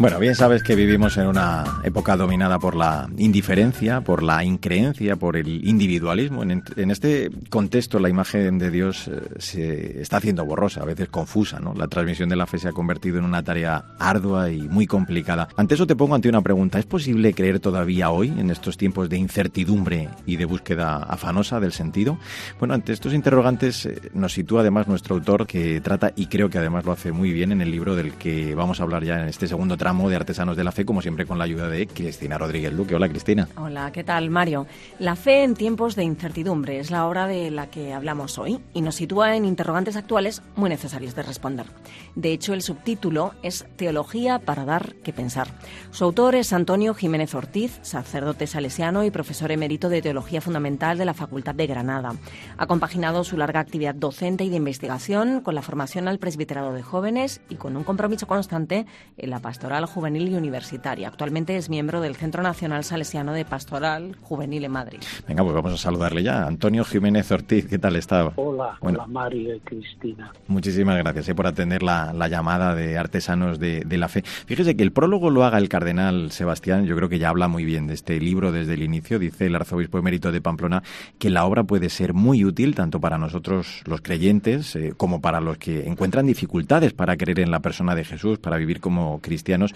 Bueno, 0.00 0.18
bien 0.18 0.34
sabes 0.34 0.62
que 0.62 0.74
vivimos 0.74 1.18
en 1.18 1.26
una 1.26 1.82
época 1.84 2.16
dominada 2.16 2.58
por 2.58 2.74
la 2.74 3.06
indiferencia, 3.18 4.00
por 4.00 4.22
la 4.22 4.42
increencia, 4.42 5.16
por 5.16 5.36
el 5.36 5.68
individualismo. 5.68 6.42
En, 6.42 6.62
este 6.90 7.28
contexto 7.50 7.98
la 7.98 8.08
imagen 8.08 8.56
de 8.56 8.70
Dios 8.70 9.08
eh, 9.08 9.20
se 9.36 10.00
está 10.00 10.16
haciendo 10.16 10.46
borrosa, 10.46 10.80
a 10.80 10.86
veces 10.86 11.10
confusa. 11.10 11.60
¿no? 11.60 11.74
La 11.74 11.86
transmisión 11.86 12.30
de 12.30 12.36
la 12.36 12.46
fe 12.46 12.56
se 12.56 12.68
ha 12.68 12.72
convertido 12.72 13.18
en 13.18 13.26
una 13.26 13.42
tarea 13.42 13.84
ardua 13.98 14.50
y 14.50 14.62
muy 14.62 14.86
complicada. 14.86 15.48
Ante 15.54 15.74
eso 15.74 15.86
te 15.86 15.94
pongo 15.94 16.14
ante 16.14 16.30
una 16.30 16.40
pregunta. 16.40 16.78
¿Es 16.78 16.86
posible 16.86 17.34
creer 17.34 17.60
todavía 17.60 18.08
hoy, 18.08 18.28
en 18.28 18.48
estos 18.48 18.78
tiempos 18.78 19.10
de 19.10 19.18
incertidumbre 19.18 20.08
y 20.24 20.36
de 20.36 20.46
búsqueda 20.46 20.96
afanosa 20.96 21.60
del 21.60 21.72
sentido? 21.72 22.18
Bueno, 22.58 22.72
ante 22.72 22.94
estos 22.94 23.12
interrogantes 23.12 23.84
eh, 23.84 24.00
nos 24.14 24.32
sitúa 24.32 24.62
además 24.62 24.88
nuestro 24.88 25.16
autor 25.16 25.46
que 25.46 25.78
trata, 25.82 26.14
y 26.16 26.24
creo 26.24 26.48
que 26.48 26.56
además 26.56 26.86
lo 26.86 26.92
hace 26.92 27.12
muy 27.12 27.34
bien 27.34 27.52
en 27.52 27.60
el 27.60 27.70
libro 27.70 27.96
del 27.96 28.14
que 28.14 28.54
vamos 28.54 28.80
a 28.80 28.84
hablar 28.84 29.04
ya 29.04 29.20
en 29.20 29.28
este 29.28 29.46
segundo 29.46 29.76
tramo 29.76 29.89
de 29.90 30.14
Artesanos 30.14 30.56
de 30.56 30.62
la 30.62 30.70
Fe, 30.70 30.84
como 30.84 31.02
siempre 31.02 31.26
con 31.26 31.36
la 31.36 31.44
ayuda 31.44 31.68
de 31.68 31.88
Cristina 31.88 32.38
Rodríguez 32.38 32.72
Luque. 32.72 32.94
Hola, 32.94 33.08
Cristina. 33.08 33.48
Hola, 33.56 33.90
¿qué 33.90 34.04
tal, 34.04 34.30
Mario? 34.30 34.68
La 35.00 35.16
fe 35.16 35.42
en 35.42 35.54
tiempos 35.54 35.96
de 35.96 36.04
incertidumbre 36.04 36.78
es 36.78 36.92
la 36.92 37.08
obra 37.08 37.26
de 37.26 37.50
la 37.50 37.66
que 37.70 37.92
hablamos 37.92 38.38
hoy 38.38 38.60
y 38.72 38.82
nos 38.82 38.94
sitúa 38.94 39.34
en 39.34 39.44
interrogantes 39.44 39.96
actuales 39.96 40.42
muy 40.54 40.70
necesarios 40.70 41.16
de 41.16 41.24
responder. 41.24 41.66
De 42.14 42.32
hecho, 42.32 42.54
el 42.54 42.62
subtítulo 42.62 43.34
es 43.42 43.66
Teología 43.74 44.38
para 44.38 44.64
dar 44.64 44.94
que 45.02 45.12
pensar. 45.12 45.48
Su 45.90 46.04
autor 46.04 46.36
es 46.36 46.52
Antonio 46.52 46.94
Jiménez 46.94 47.34
Ortiz, 47.34 47.80
sacerdote 47.82 48.46
salesiano 48.46 49.02
y 49.02 49.10
profesor 49.10 49.50
emérito 49.50 49.88
de 49.88 50.02
Teología 50.02 50.40
Fundamental 50.40 50.98
de 50.98 51.04
la 51.04 51.14
Facultad 51.14 51.56
de 51.56 51.66
Granada. 51.66 52.14
Ha 52.58 52.66
compaginado 52.68 53.24
su 53.24 53.36
larga 53.36 53.58
actividad 53.58 53.96
docente 53.96 54.44
y 54.44 54.50
de 54.50 54.56
investigación 54.56 55.40
con 55.40 55.56
la 55.56 55.62
formación 55.62 56.06
al 56.06 56.20
presbiterado 56.20 56.72
de 56.72 56.82
jóvenes 56.82 57.40
y 57.48 57.56
con 57.56 57.76
un 57.76 57.82
compromiso 57.82 58.28
constante 58.28 58.86
en 59.18 59.30
la 59.30 59.40
pastoral 59.40 59.79
Juvenil 59.86 60.28
y 60.28 60.34
Universitaria. 60.34 61.08
Actualmente 61.08 61.56
es 61.56 61.70
miembro 61.70 62.00
del 62.00 62.16
Centro 62.16 62.42
Nacional 62.42 62.84
Salesiano 62.84 63.32
de 63.32 63.44
Pastoral 63.44 64.16
Juvenil 64.22 64.64
en 64.64 64.72
Madrid. 64.72 64.98
Venga, 65.26 65.42
pues 65.42 65.54
vamos 65.54 65.72
a 65.74 65.76
saludarle 65.76 66.22
ya. 66.22 66.46
Antonio 66.46 66.84
Jiménez 66.84 67.30
Ortiz, 67.30 67.66
¿qué 67.66 67.78
tal 67.78 67.96
está? 67.96 68.32
Hola, 68.36 68.76
hola 68.80 69.06
Mario 69.06 69.56
y 69.56 69.60
Cristina. 69.60 70.32
Muchísimas 70.48 70.98
gracias 70.98 71.28
eh, 71.28 71.34
por 71.34 71.46
atender 71.46 71.82
la, 71.82 72.12
llamada 72.28 72.74
de 72.74 72.96
Artesanos 72.96 73.58
de, 73.58 73.84
la 73.90 74.08
Fe. 74.08 74.22
Fíjese 74.22 74.76
que 74.76 74.82
el 74.82 74.92
prólogo 74.92 75.30
lo 75.30 75.44
haga 75.44 75.58
el 75.58 75.68
cardenal 75.68 76.30
Sebastián, 76.30 76.86
yo 76.86 76.96
creo 76.96 77.08
que 77.08 77.18
ya 77.18 77.28
habla 77.28 77.48
muy 77.48 77.64
bien 77.64 77.86
de 77.86 77.94
este 77.94 78.20
libro 78.20 78.52
desde 78.52 78.74
el 78.74 78.82
inicio. 78.82 79.18
Dice 79.18 79.46
el 79.46 79.56
arzobispo 79.56 79.98
emérito 79.98 80.32
de 80.32 80.40
Pamplona 80.40 80.82
que 81.18 81.30
la 81.30 81.44
obra 81.44 81.64
puede 81.64 81.88
ser 81.90 82.14
muy 82.14 82.44
útil 82.44 82.74
tanto 82.74 83.00
para 83.00 83.18
nosotros 83.18 83.82
los 83.84 84.00
creyentes 84.00 84.76
eh, 84.76 84.94
como 84.96 85.20
para 85.20 85.40
los 85.40 85.58
que 85.58 85.86
encuentran 85.86 86.26
dificultades 86.26 86.92
para 86.92 87.16
creer 87.16 87.40
en 87.40 87.50
la 87.50 87.60
persona 87.60 87.94
de 87.94 88.04
Jesús, 88.04 88.38
para 88.38 88.56
vivir 88.56 88.80
como 88.80 89.20
cristianos 89.20 89.69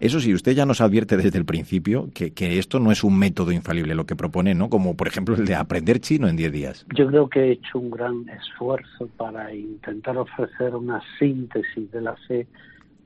eso 0.00 0.20
sí, 0.20 0.34
usted 0.34 0.52
ya 0.52 0.66
nos 0.66 0.80
advierte 0.80 1.16
desde 1.16 1.38
el 1.38 1.44
principio 1.44 2.08
que, 2.14 2.32
esto 2.58 2.80
no 2.80 2.92
es 2.92 3.04
un 3.04 3.18
método 3.18 3.52
infalible 3.52 3.94
lo 3.94 4.06
que 4.06 4.16
propone, 4.16 4.54
¿no? 4.54 4.68
Como 4.68 4.96
por 4.96 5.08
ejemplo 5.08 5.34
el 5.34 5.46
de 5.46 5.54
aprender 5.54 6.00
chino 6.00 6.28
en 6.28 6.36
10 6.36 6.52
días. 6.52 6.86
Yo 6.94 7.06
creo 7.06 7.28
que 7.28 7.40
he 7.40 7.52
hecho 7.52 7.78
un 7.78 7.90
gran 7.90 8.28
esfuerzo 8.28 9.08
para 9.16 9.54
intentar 9.54 10.16
ofrecer 10.16 10.74
una 10.74 11.02
síntesis 11.18 11.90
de 11.90 12.00
la 12.00 12.16
fe 12.28 12.46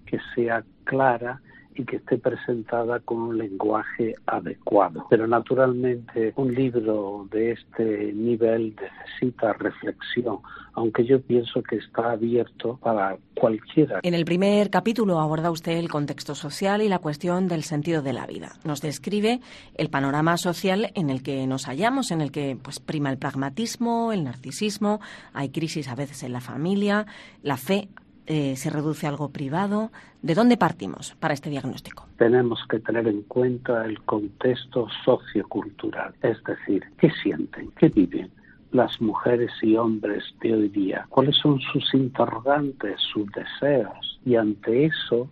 que 0.06 0.18
sea 0.34 0.64
clara 0.84 1.40
y 1.74 1.84
que 1.84 1.96
esté 1.96 2.18
presentada 2.18 3.00
con 3.00 3.18
un 3.18 3.38
lenguaje 3.38 4.14
adecuado. 4.26 5.06
Pero 5.08 5.26
naturalmente 5.26 6.32
un 6.36 6.54
libro 6.54 7.28
de 7.30 7.52
este 7.52 8.12
nivel 8.12 8.74
necesita 8.80 9.52
reflexión, 9.54 10.38
aunque 10.74 11.04
yo 11.04 11.20
pienso 11.20 11.62
que 11.62 11.76
está 11.76 12.12
abierto 12.12 12.78
para 12.82 13.16
cualquiera. 13.34 14.00
En 14.02 14.14
el 14.14 14.24
primer 14.24 14.70
capítulo 14.70 15.20
aborda 15.20 15.50
usted 15.50 15.72
el 15.72 15.88
contexto 15.88 16.34
social 16.34 16.82
y 16.82 16.88
la 16.88 16.98
cuestión 16.98 17.48
del 17.48 17.62
sentido 17.62 18.02
de 18.02 18.12
la 18.12 18.26
vida. 18.26 18.52
Nos 18.64 18.80
describe 18.80 19.40
el 19.74 19.90
panorama 19.90 20.36
social 20.36 20.90
en 20.94 21.10
el 21.10 21.22
que 21.22 21.46
nos 21.46 21.66
hallamos, 21.66 22.10
en 22.10 22.20
el 22.20 22.32
que 22.32 22.56
pues 22.60 22.80
prima 22.80 23.10
el 23.10 23.18
pragmatismo, 23.18 24.12
el 24.12 24.24
narcisismo, 24.24 25.00
hay 25.32 25.50
crisis 25.50 25.88
a 25.88 25.94
veces 25.94 26.22
en 26.22 26.32
la 26.32 26.40
familia, 26.40 27.06
la 27.42 27.56
fe 27.56 27.88
eh, 28.26 28.54
se 28.56 28.70
reduce 28.70 29.06
a 29.06 29.10
algo 29.10 29.30
privado. 29.30 29.90
¿De 30.22 30.34
dónde 30.34 30.56
partimos 30.56 31.16
para 31.18 31.34
este 31.34 31.50
diagnóstico? 31.50 32.06
Tenemos 32.16 32.60
que 32.68 32.78
tener 32.78 33.08
en 33.08 33.22
cuenta 33.22 33.84
el 33.84 34.00
contexto 34.02 34.86
sociocultural, 35.04 36.14
es 36.22 36.36
decir, 36.44 36.84
qué 36.98 37.10
sienten, 37.22 37.72
qué 37.78 37.88
viven 37.88 38.30
las 38.72 39.00
mujeres 39.00 39.50
y 39.62 39.76
hombres 39.76 40.22
de 40.40 40.54
hoy 40.54 40.68
día, 40.68 41.06
cuáles 41.08 41.36
son 41.36 41.60
sus 41.60 41.92
interrogantes, 41.94 43.00
sus 43.12 43.26
deseos. 43.32 44.20
Y 44.24 44.36
ante 44.36 44.86
eso, 44.86 45.28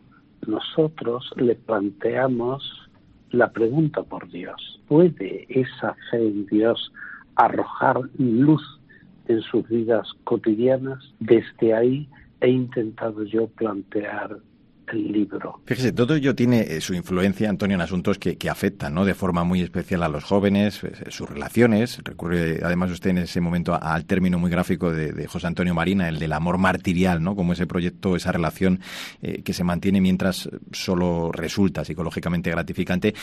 nosotros 0.46 1.30
le 1.36 1.54
planteamos 1.54 2.88
la 3.30 3.52
pregunta 3.52 4.02
por 4.02 4.28
Dios. 4.30 4.80
¿Puede 4.88 5.46
esa 5.48 5.94
fe 6.10 6.26
en 6.26 6.46
Dios 6.46 6.92
arrojar 7.36 8.00
luz 8.18 8.62
en 9.26 9.42
sus 9.42 9.68
vidas 9.68 10.08
cotidianas? 10.24 11.14
Desde 11.20 11.74
ahí 11.74 12.08
he 12.40 12.48
intentado 12.48 13.22
yo 13.24 13.46
plantear 13.48 14.38
el 14.92 15.12
libro. 15.12 15.60
Fíjese, 15.64 15.92
todo 15.92 16.14
ello 16.14 16.34
tiene 16.34 16.60
eh, 16.60 16.80
su 16.80 16.94
influencia, 16.94 17.48
Antonio, 17.48 17.74
en 17.74 17.80
asuntos 17.80 18.18
que, 18.18 18.36
afectan 18.48 18.94
¿no? 18.94 19.04
de 19.04 19.14
forma 19.14 19.44
muy 19.44 19.60
especial 19.60 20.02
a 20.02 20.08
los 20.08 20.24
jóvenes, 20.24 20.82
eh, 20.84 20.92
sus 21.10 21.28
relaciones. 21.28 22.00
Recurre 22.02 22.60
además 22.62 22.90
usted 22.90 23.10
en 23.10 23.18
ese 23.18 23.40
momento 23.40 23.78
al 23.80 24.04
término 24.06 24.38
muy 24.38 24.50
gráfico 24.50 24.90
de, 24.92 25.26
José 25.26 25.46
Antonio 25.46 25.74
Marina, 25.74 26.08
el 26.08 26.18
del 26.18 26.32
amor 26.32 26.58
martirial, 26.58 27.22
¿no? 27.22 27.36
como 27.36 27.52
ese 27.52 27.66
proyecto, 27.66 28.16
esa 28.16 28.32
relación 28.32 28.80
eh, 29.22 29.42
que 29.42 29.52
se 29.52 29.64
mantiene 29.64 30.00
mientras 30.00 30.48
solo 30.72 31.30
resulta 31.32 31.84
psicológicamente 31.84 32.50
gratificante. 32.50 33.14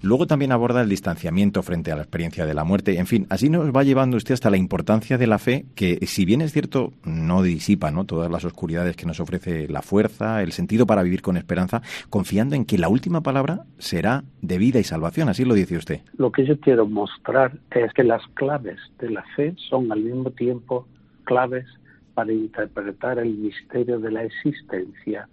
Luego 0.00 0.26
también 0.26 0.52
aborda 0.52 0.82
el 0.82 0.88
distanciamiento 0.88 1.62
frente 1.62 1.92
a 1.92 1.96
la 1.96 2.02
experiencia 2.02 2.46
de 2.46 2.54
la 2.54 2.64
muerte. 2.64 2.98
En 2.98 3.06
fin, 3.06 3.26
así 3.30 3.48
nos 3.48 3.70
va 3.70 3.84
llevando 3.84 4.16
usted 4.16 4.34
hasta 4.34 4.50
la 4.50 4.56
importancia 4.56 5.18
de 5.18 5.26
la 5.26 5.38
fe, 5.38 5.66
que 5.74 5.98
si 6.06 6.24
bien 6.24 6.40
es 6.40 6.52
cierto, 6.52 6.92
no 7.04 7.42
disipa 7.42 7.90
¿no? 7.90 8.04
todas 8.04 8.30
las 8.30 8.44
oscuridades 8.44 8.96
que 8.96 9.06
nos 9.06 9.20
ofrece 9.20 9.68
la 9.68 9.82
fuerza, 9.82 10.42
el 10.42 10.52
sentido 10.52 10.86
para 10.86 11.02
vivir 11.02 11.11
con 11.20 11.36
esperanza, 11.36 11.82
confiando 12.08 12.56
en 12.56 12.64
que 12.64 12.78
la 12.78 12.88
última 12.88 13.22
palabra 13.22 13.64
será 13.78 14.24
de 14.40 14.56
vida 14.56 14.78
y 14.78 14.84
salvación. 14.84 15.28
Así 15.28 15.44
lo 15.44 15.54
dice 15.54 15.76
usted. 15.76 16.00
Lo 16.16 16.32
que 16.32 16.46
yo 16.46 16.58
quiero 16.58 16.86
mostrar 16.86 17.58
es 17.72 17.92
que 17.92 18.04
las 18.04 18.22
claves 18.34 18.78
de 18.98 19.10
la 19.10 19.24
fe 19.36 19.54
son 19.68 19.92
al 19.92 20.00
mismo 20.00 20.30
tiempo 20.30 20.86
claves 21.24 21.66
para 22.14 22.32
interpretar 22.32 23.18
el 23.18 23.34
misterio 23.34 23.98
de 23.98 24.10
la 24.10 24.24
existencia 24.24 25.28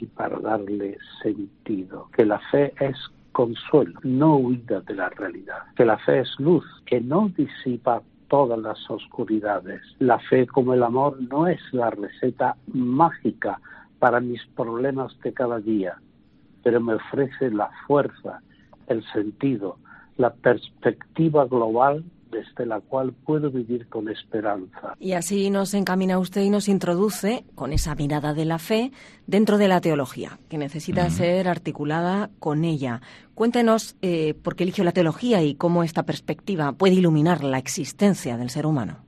y 0.00 0.06
para 0.06 0.38
darle 0.38 0.98
sentido. 1.22 2.08
Que 2.16 2.24
la 2.24 2.38
fe 2.50 2.72
es 2.80 2.96
consuelo, 3.32 3.98
no 4.02 4.36
huida 4.36 4.80
de 4.80 4.94
la 4.94 5.08
realidad. 5.10 5.58
Que 5.76 5.84
la 5.84 5.98
fe 5.98 6.20
es 6.20 6.28
luz, 6.38 6.64
que 6.86 7.00
no 7.00 7.30
disipa 7.36 8.02
todas 8.28 8.58
las 8.58 8.78
oscuridades. 8.90 9.80
La 9.98 10.18
fe 10.18 10.46
como 10.46 10.74
el 10.74 10.82
amor 10.82 11.20
no 11.20 11.46
es 11.46 11.60
la 11.72 11.90
receta 11.90 12.56
mágica 12.72 13.60
para 14.04 14.20
mis 14.20 14.44
problemas 14.54 15.18
de 15.22 15.32
cada 15.32 15.60
día, 15.60 15.96
pero 16.62 16.78
me 16.78 16.92
ofrece 16.96 17.50
la 17.50 17.70
fuerza, 17.86 18.42
el 18.86 19.02
sentido, 19.14 19.78
la 20.18 20.28
perspectiva 20.28 21.46
global 21.46 22.04
desde 22.30 22.66
la 22.66 22.80
cual 22.80 23.14
puedo 23.14 23.50
vivir 23.50 23.86
con 23.88 24.10
esperanza. 24.10 24.94
Y 25.00 25.12
así 25.12 25.48
nos 25.48 25.72
encamina 25.72 26.18
usted 26.18 26.42
y 26.42 26.50
nos 26.50 26.68
introduce 26.68 27.46
con 27.54 27.72
esa 27.72 27.94
mirada 27.94 28.34
de 28.34 28.44
la 28.44 28.58
fe 28.58 28.92
dentro 29.26 29.56
de 29.56 29.68
la 29.68 29.80
teología, 29.80 30.38
que 30.50 30.58
necesita 30.58 31.08
ser 31.08 31.48
articulada 31.48 32.28
con 32.40 32.64
ella. 32.64 33.00
Cuéntenos 33.34 33.96
eh, 34.02 34.34
por 34.34 34.54
qué 34.54 34.64
eligió 34.64 34.84
la 34.84 34.92
teología 34.92 35.42
y 35.42 35.54
cómo 35.54 35.82
esta 35.82 36.02
perspectiva 36.02 36.72
puede 36.72 36.92
iluminar 36.92 37.42
la 37.42 37.56
existencia 37.56 38.36
del 38.36 38.50
ser 38.50 38.66
humano. 38.66 38.98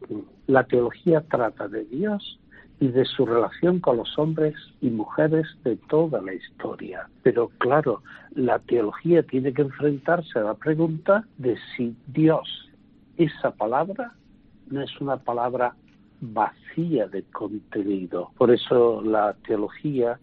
La 0.46 0.64
teología 0.64 1.20
trata 1.20 1.68
de 1.68 1.84
Dios 1.84 2.40
y 2.78 2.88
de 2.88 3.04
su 3.04 3.24
relación 3.24 3.80
con 3.80 3.96
los 3.96 4.18
hombres 4.18 4.54
y 4.80 4.90
mujeres 4.90 5.46
de 5.64 5.76
toda 5.88 6.20
la 6.20 6.34
historia. 6.34 7.08
Pero 7.22 7.50
claro, 7.58 8.02
la 8.34 8.58
teología 8.58 9.22
tiene 9.22 9.52
que 9.52 9.62
enfrentarse 9.62 10.38
a 10.38 10.42
la 10.42 10.54
pregunta 10.54 11.24
de 11.38 11.56
si 11.74 11.96
Dios, 12.06 12.70
esa 13.16 13.52
palabra, 13.52 14.12
no 14.70 14.82
es 14.82 15.00
una 15.00 15.16
palabra 15.16 15.74
vacía 16.20 17.06
de 17.08 17.22
contenido. 17.24 18.30
Por 18.36 18.50
eso 18.50 19.02
la 19.02 19.34
teología 19.46 20.18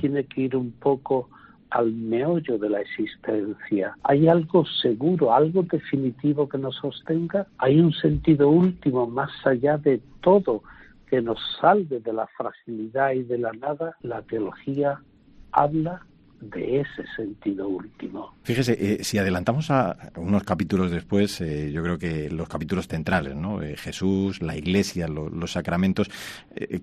tiene 0.00 0.24
que 0.24 0.42
ir 0.42 0.56
un 0.56 0.72
poco 0.72 1.28
al 1.70 1.92
meollo 1.92 2.58
de 2.58 2.68
la 2.68 2.80
existencia. 2.80 3.94
¿Hay 4.02 4.26
algo 4.26 4.64
seguro, 4.82 5.32
algo 5.32 5.62
definitivo 5.62 6.48
que 6.48 6.58
nos 6.58 6.76
sostenga? 6.76 7.46
¿Hay 7.58 7.78
un 7.78 7.92
sentido 7.92 8.48
último 8.48 9.06
más 9.06 9.30
allá 9.44 9.78
de 9.78 10.00
todo 10.20 10.62
que 11.10 11.20
nos 11.20 11.38
salve 11.60 11.98
de 12.00 12.12
la 12.12 12.28
fragilidad 12.28 13.12
y 13.12 13.24
de 13.24 13.38
la 13.38 13.52
nada? 13.52 13.96
La 14.02 14.22
teología 14.22 15.00
habla 15.50 16.06
de 16.40 16.80
ese 16.80 17.04
sentido 17.16 17.68
último. 17.68 18.34
Fíjese, 18.44 18.72
eh, 18.80 19.04
si 19.04 19.18
adelantamos 19.18 19.70
a 19.70 20.10
unos 20.16 20.42
capítulos 20.42 20.90
después, 20.90 21.40
eh, 21.40 21.70
yo 21.70 21.82
creo 21.82 21.98
que 21.98 22.30
los 22.30 22.48
capítulos 22.48 22.88
centrales, 22.88 23.36
¿no? 23.36 23.60
Eh, 23.60 23.76
Jesús, 23.76 24.40
la 24.40 24.56
Iglesia, 24.56 25.06
los 25.08 25.52
sacramentos, 25.52 26.10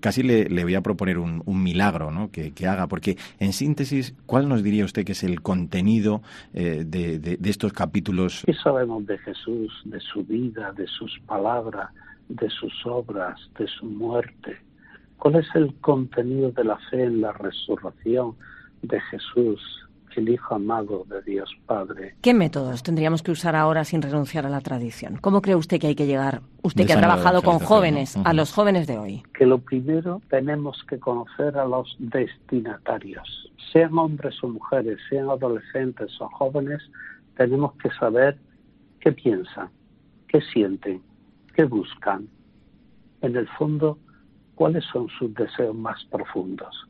casi 0.00 0.22
le, 0.22 0.62
voy 0.62 0.74
a 0.74 0.80
proponer 0.80 1.18
un, 1.18 1.42
milagro, 1.62 2.12
¿no? 2.12 2.30
Que, 2.30 2.52
haga, 2.68 2.86
porque 2.86 3.16
en 3.40 3.52
síntesis, 3.52 4.14
¿cuál 4.26 4.48
nos 4.48 4.62
diría 4.62 4.84
usted 4.84 5.04
que 5.04 5.12
es 5.12 5.24
el 5.24 5.42
contenido 5.42 6.22
de, 6.52 6.84
de 6.84 7.50
estos 7.50 7.72
capítulos? 7.72 8.42
¿Qué 8.46 8.54
sabemos 8.54 9.06
de 9.06 9.18
Jesús, 9.18 9.72
de 9.86 9.98
su 9.98 10.22
vida, 10.22 10.72
de 10.72 10.86
sus 10.86 11.18
palabras, 11.26 11.90
de 12.28 12.48
sus 12.50 12.74
obras, 12.86 13.38
de 13.58 13.66
su 13.66 13.86
muerte? 13.86 14.56
¿Cuál 15.18 15.36
es 15.36 15.46
el 15.54 15.74
contenido 15.80 16.50
de 16.52 16.64
la 16.64 16.78
fe 16.90 17.04
en 17.04 17.20
la 17.20 17.32
resurrección? 17.32 18.36
de 18.82 19.00
Jesús, 19.00 19.60
el 20.16 20.28
Hijo 20.30 20.56
amado 20.56 21.04
de 21.08 21.22
Dios 21.22 21.48
Padre. 21.66 22.16
¿Qué 22.22 22.34
métodos 22.34 22.82
tendríamos 22.82 23.22
que 23.22 23.30
usar 23.30 23.54
ahora 23.54 23.84
sin 23.84 24.02
renunciar 24.02 24.46
a 24.46 24.48
la 24.48 24.60
tradición? 24.60 25.16
¿Cómo 25.20 25.42
cree 25.42 25.54
usted 25.54 25.78
que 25.78 25.86
hay 25.86 25.94
que 25.94 26.06
llegar, 26.06 26.42
usted 26.62 26.86
que 26.86 26.92
ha 26.92 26.98
trabajado 26.98 27.42
con 27.42 27.60
jóvenes, 27.60 28.16
a 28.24 28.32
los 28.32 28.52
jóvenes 28.52 28.86
de 28.88 28.98
hoy? 28.98 29.22
Que 29.32 29.46
lo 29.46 29.58
primero 29.58 30.20
tenemos 30.28 30.82
que 30.88 30.98
conocer 30.98 31.56
a 31.56 31.64
los 31.64 31.94
destinatarios, 32.00 33.52
sean 33.72 33.96
hombres 33.96 34.34
o 34.42 34.48
mujeres, 34.48 34.98
sean 35.08 35.30
adolescentes 35.30 36.10
o 36.20 36.28
jóvenes, 36.30 36.82
tenemos 37.36 37.74
que 37.74 37.90
saber 37.90 38.38
qué 39.00 39.12
piensan, 39.12 39.68
qué 40.26 40.40
sienten, 40.52 41.00
qué 41.58 41.64
buscan. 41.64 42.28
En 43.20 43.34
el 43.34 43.48
fondo, 43.58 43.98
cuáles 44.54 44.84
son 44.92 45.08
sus 45.18 45.34
deseos 45.34 45.74
más 45.74 46.04
profundos 46.04 46.86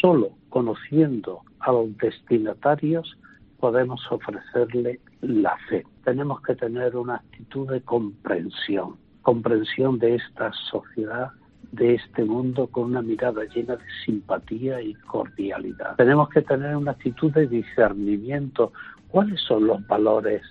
Solo 0.00 0.30
conociendo 0.48 1.42
a 1.60 1.70
los 1.70 1.94
destinatarios 1.98 3.18
podemos 3.60 4.00
ofrecerle 4.10 5.00
la 5.20 5.54
fe. 5.68 5.84
Tenemos 6.02 6.40
que 6.40 6.54
tener 6.54 6.96
una 6.96 7.16
actitud 7.16 7.70
de 7.70 7.82
comprensión, 7.82 8.96
comprensión 9.20 9.98
de 9.98 10.14
esta 10.14 10.50
sociedad, 10.70 11.28
de 11.72 11.94
este 11.94 12.24
mundo 12.24 12.68
con 12.68 12.84
una 12.84 13.02
mirada 13.02 13.44
llena 13.54 13.76
de 13.76 13.84
simpatía 14.06 14.80
y 14.80 14.94
cordialidad. 14.94 15.96
Tenemos 15.96 16.30
que 16.30 16.40
tener 16.40 16.74
una 16.74 16.92
actitud 16.92 17.32
de 17.32 17.46
discernimiento. 17.46 18.72
¿Cuáles 19.08 19.40
son 19.42 19.66
los 19.66 19.86
valores 19.86 20.42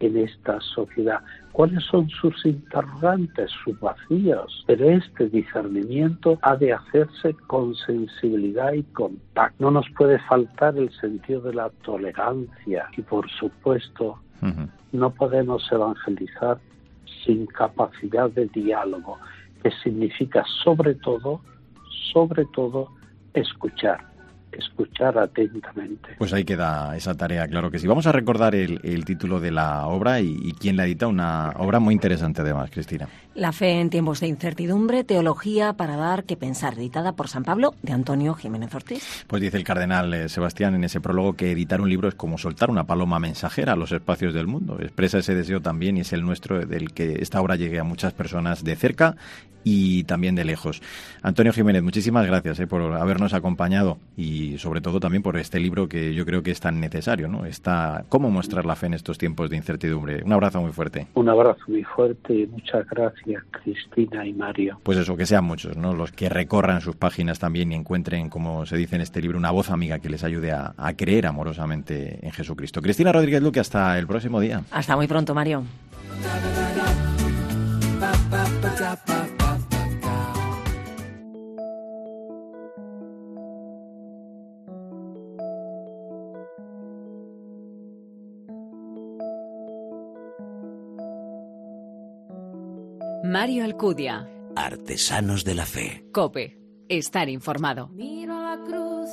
en 0.00 0.16
esta 0.16 0.60
sociedad. 0.60 1.20
¿Cuáles 1.52 1.84
son 1.84 2.08
sus 2.08 2.44
interrogantes, 2.46 3.50
sus 3.64 3.78
vacíos? 3.80 4.64
Pero 4.66 4.90
este 4.90 5.28
discernimiento 5.28 6.38
ha 6.42 6.56
de 6.56 6.72
hacerse 6.72 7.34
con 7.46 7.74
sensibilidad 7.74 8.72
y 8.72 8.82
contacto. 8.84 9.56
No 9.58 9.70
nos 9.70 9.88
puede 9.96 10.18
faltar 10.20 10.76
el 10.76 10.90
sentido 11.00 11.40
de 11.42 11.54
la 11.54 11.70
tolerancia 11.84 12.88
y, 12.96 13.02
por 13.02 13.28
supuesto, 13.30 14.18
no 14.92 15.10
podemos 15.10 15.70
evangelizar 15.72 16.58
sin 17.24 17.46
capacidad 17.46 18.30
de 18.30 18.46
diálogo, 18.46 19.18
que 19.62 19.72
significa 19.82 20.44
sobre 20.62 20.94
todo, 20.94 21.40
sobre 22.12 22.44
todo, 22.46 22.88
escuchar 23.34 23.98
escuchar 24.58 25.16
atentamente. 25.18 26.10
Pues 26.18 26.32
ahí 26.32 26.44
queda 26.44 26.96
esa 26.96 27.14
tarea, 27.14 27.46
claro 27.46 27.70
que 27.70 27.78
sí. 27.78 27.86
Vamos 27.86 28.06
a 28.06 28.12
recordar 28.12 28.54
el, 28.54 29.04
título 29.04 29.40
de 29.40 29.50
la 29.50 29.86
obra 29.86 30.20
y, 30.20 30.52
quién 30.58 30.76
la 30.76 30.84
edita, 30.84 31.06
una 31.06 31.50
obra 31.56 31.78
muy 31.80 31.94
interesante 31.94 32.42
además, 32.42 32.70
Cristina. 32.70 33.08
La 33.34 33.52
fe 33.52 33.80
en 33.80 33.88
tiempos 33.88 34.20
de 34.20 34.26
incertidumbre, 34.26 35.04
teología 35.04 35.72
para 35.74 35.96
dar 35.96 36.24
que 36.24 36.36
pensar, 36.36 36.74
editada 36.74 37.12
por 37.12 37.28
San 37.28 37.44
Pablo 37.44 37.74
de 37.82 37.92
Antonio 37.92 38.34
Jiménez 38.34 38.74
Ortiz. 38.74 39.24
Pues 39.26 39.40
dice 39.40 39.56
el 39.56 39.64
cardenal 39.64 40.12
eh, 40.12 40.28
Sebastián 40.28 40.74
en 40.74 40.84
ese 40.84 41.00
prólogo 41.00 41.34
que 41.34 41.52
editar 41.52 41.80
un 41.80 41.88
libro 41.88 42.08
es 42.08 42.14
como 42.14 42.36
soltar 42.36 42.70
una 42.70 42.84
paloma 42.84 43.18
mensajera 43.20 43.74
a 43.74 43.76
los 43.76 43.92
espacios 43.92 44.34
del 44.34 44.48
mundo. 44.48 44.78
Expresa 44.80 45.18
ese 45.18 45.34
deseo 45.34 45.60
también 45.60 45.96
y 45.96 46.00
es 46.00 46.12
el 46.12 46.22
nuestro 46.22 46.66
del 46.66 46.92
que 46.92 47.22
esta 47.22 47.40
obra 47.40 47.56
llegue 47.56 47.78
a 47.78 47.84
muchas 47.84 48.12
personas 48.12 48.64
de 48.64 48.74
cerca 48.76 49.16
y 49.64 50.04
también 50.04 50.34
de 50.34 50.44
lejos. 50.44 50.80
Antonio 51.22 51.52
Jiménez, 51.52 51.82
muchísimas 51.82 52.26
gracias 52.26 52.58
eh, 52.60 52.66
por 52.66 52.94
habernos 52.94 53.34
acompañado 53.34 53.98
y 54.16 54.47
sobre 54.56 54.80
todo 54.80 55.00
también 55.00 55.22
por 55.22 55.36
este 55.36 55.58
libro 55.60 55.88
que 55.88 56.14
yo 56.14 56.24
creo 56.24 56.42
que 56.42 56.50
es 56.50 56.60
tan 56.60 56.80
necesario, 56.80 57.28
¿no? 57.28 57.44
Está 57.44 58.04
cómo 58.08 58.30
mostrar 58.30 58.64
la 58.64 58.76
fe 58.76 58.86
en 58.86 58.94
estos 58.94 59.18
tiempos 59.18 59.50
de 59.50 59.56
incertidumbre. 59.56 60.22
Un 60.24 60.32
abrazo 60.32 60.60
muy 60.62 60.72
fuerte. 60.72 61.08
Un 61.14 61.28
abrazo 61.28 61.60
muy 61.66 61.84
fuerte 61.84 62.34
y 62.34 62.46
muchas 62.46 62.88
gracias 62.88 63.42
Cristina 63.50 64.24
y 64.26 64.32
Mario. 64.32 64.80
Pues 64.82 64.98
eso, 64.98 65.16
que 65.16 65.26
sean 65.26 65.44
muchos, 65.44 65.76
¿no? 65.76 65.92
Los 65.94 66.12
que 66.12 66.28
recorran 66.28 66.80
sus 66.80 66.96
páginas 66.96 67.38
también 67.38 67.72
y 67.72 67.74
encuentren, 67.74 68.30
como 68.30 68.64
se 68.64 68.76
dice 68.76 68.96
en 68.96 69.02
este 69.02 69.20
libro, 69.20 69.36
una 69.36 69.50
voz 69.50 69.70
amiga 69.70 69.98
que 69.98 70.08
les 70.08 70.24
ayude 70.24 70.52
a, 70.52 70.74
a 70.76 70.94
creer 70.94 71.26
amorosamente 71.26 72.24
en 72.24 72.32
Jesucristo. 72.32 72.80
Cristina 72.80 73.12
Rodríguez 73.12 73.42
Luque, 73.42 73.60
hasta 73.60 73.98
el 73.98 74.06
próximo 74.06 74.40
día. 74.40 74.62
Hasta 74.70 74.96
muy 74.96 75.06
pronto, 75.06 75.34
Mario. 75.34 75.64
Mario 93.28 93.62
Alcudia. 93.62 94.26
Artesanos 94.56 95.44
de 95.44 95.54
la 95.54 95.66
Fe. 95.66 96.02
Cope. 96.12 96.56
Estar 96.88 97.28
informado. 97.28 97.88
Miro 97.88 98.32
la 98.32 98.58
cruz 98.64 99.10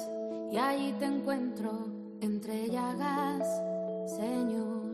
y 0.53 0.55
ahí 0.55 0.95
te 0.99 1.03
encuentro 1.03 1.85
entre 2.21 2.69
llagas, 2.69 3.45
Señor. 4.07 4.85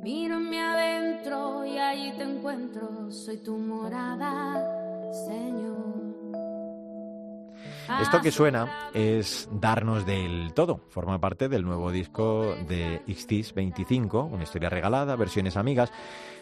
Mírame 0.00 0.58
adentro 0.58 1.66
y 1.66 1.76
ahí 1.76 2.14
te 2.16 2.22
encuentro. 2.22 3.10
Soy 3.10 3.36
tu 3.36 3.58
morada, 3.58 5.12
Señor. 5.26 5.97
Esto 8.00 8.20
que 8.20 8.30
suena 8.30 8.90
es 8.92 9.48
Darnos 9.50 10.04
del 10.06 10.52
Todo. 10.54 10.80
Forma 10.88 11.18
parte 11.18 11.48
del 11.48 11.64
nuevo 11.64 11.90
disco 11.90 12.54
de 12.68 13.02
Xtis 13.08 13.54
25, 13.54 14.24
una 14.24 14.44
historia 14.44 14.68
regalada, 14.68 15.16
versiones 15.16 15.56
amigas. 15.56 15.90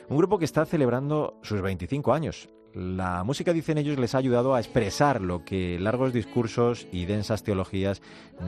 Un 0.08 0.18
grupo 0.18 0.38
que 0.38 0.44
está 0.44 0.66
celebrando 0.66 1.38
sus 1.42 1.62
25 1.62 2.12
años. 2.12 2.48
La 2.76 3.24
música, 3.24 3.54
dicen 3.54 3.78
ellos, 3.78 3.98
les 3.98 4.14
ha 4.14 4.18
ayudado 4.18 4.54
a 4.54 4.60
expresar 4.60 5.22
lo 5.22 5.46
que 5.46 5.78
largos 5.80 6.12
discursos 6.12 6.86
y 6.92 7.06
densas 7.06 7.42
teologías 7.42 8.02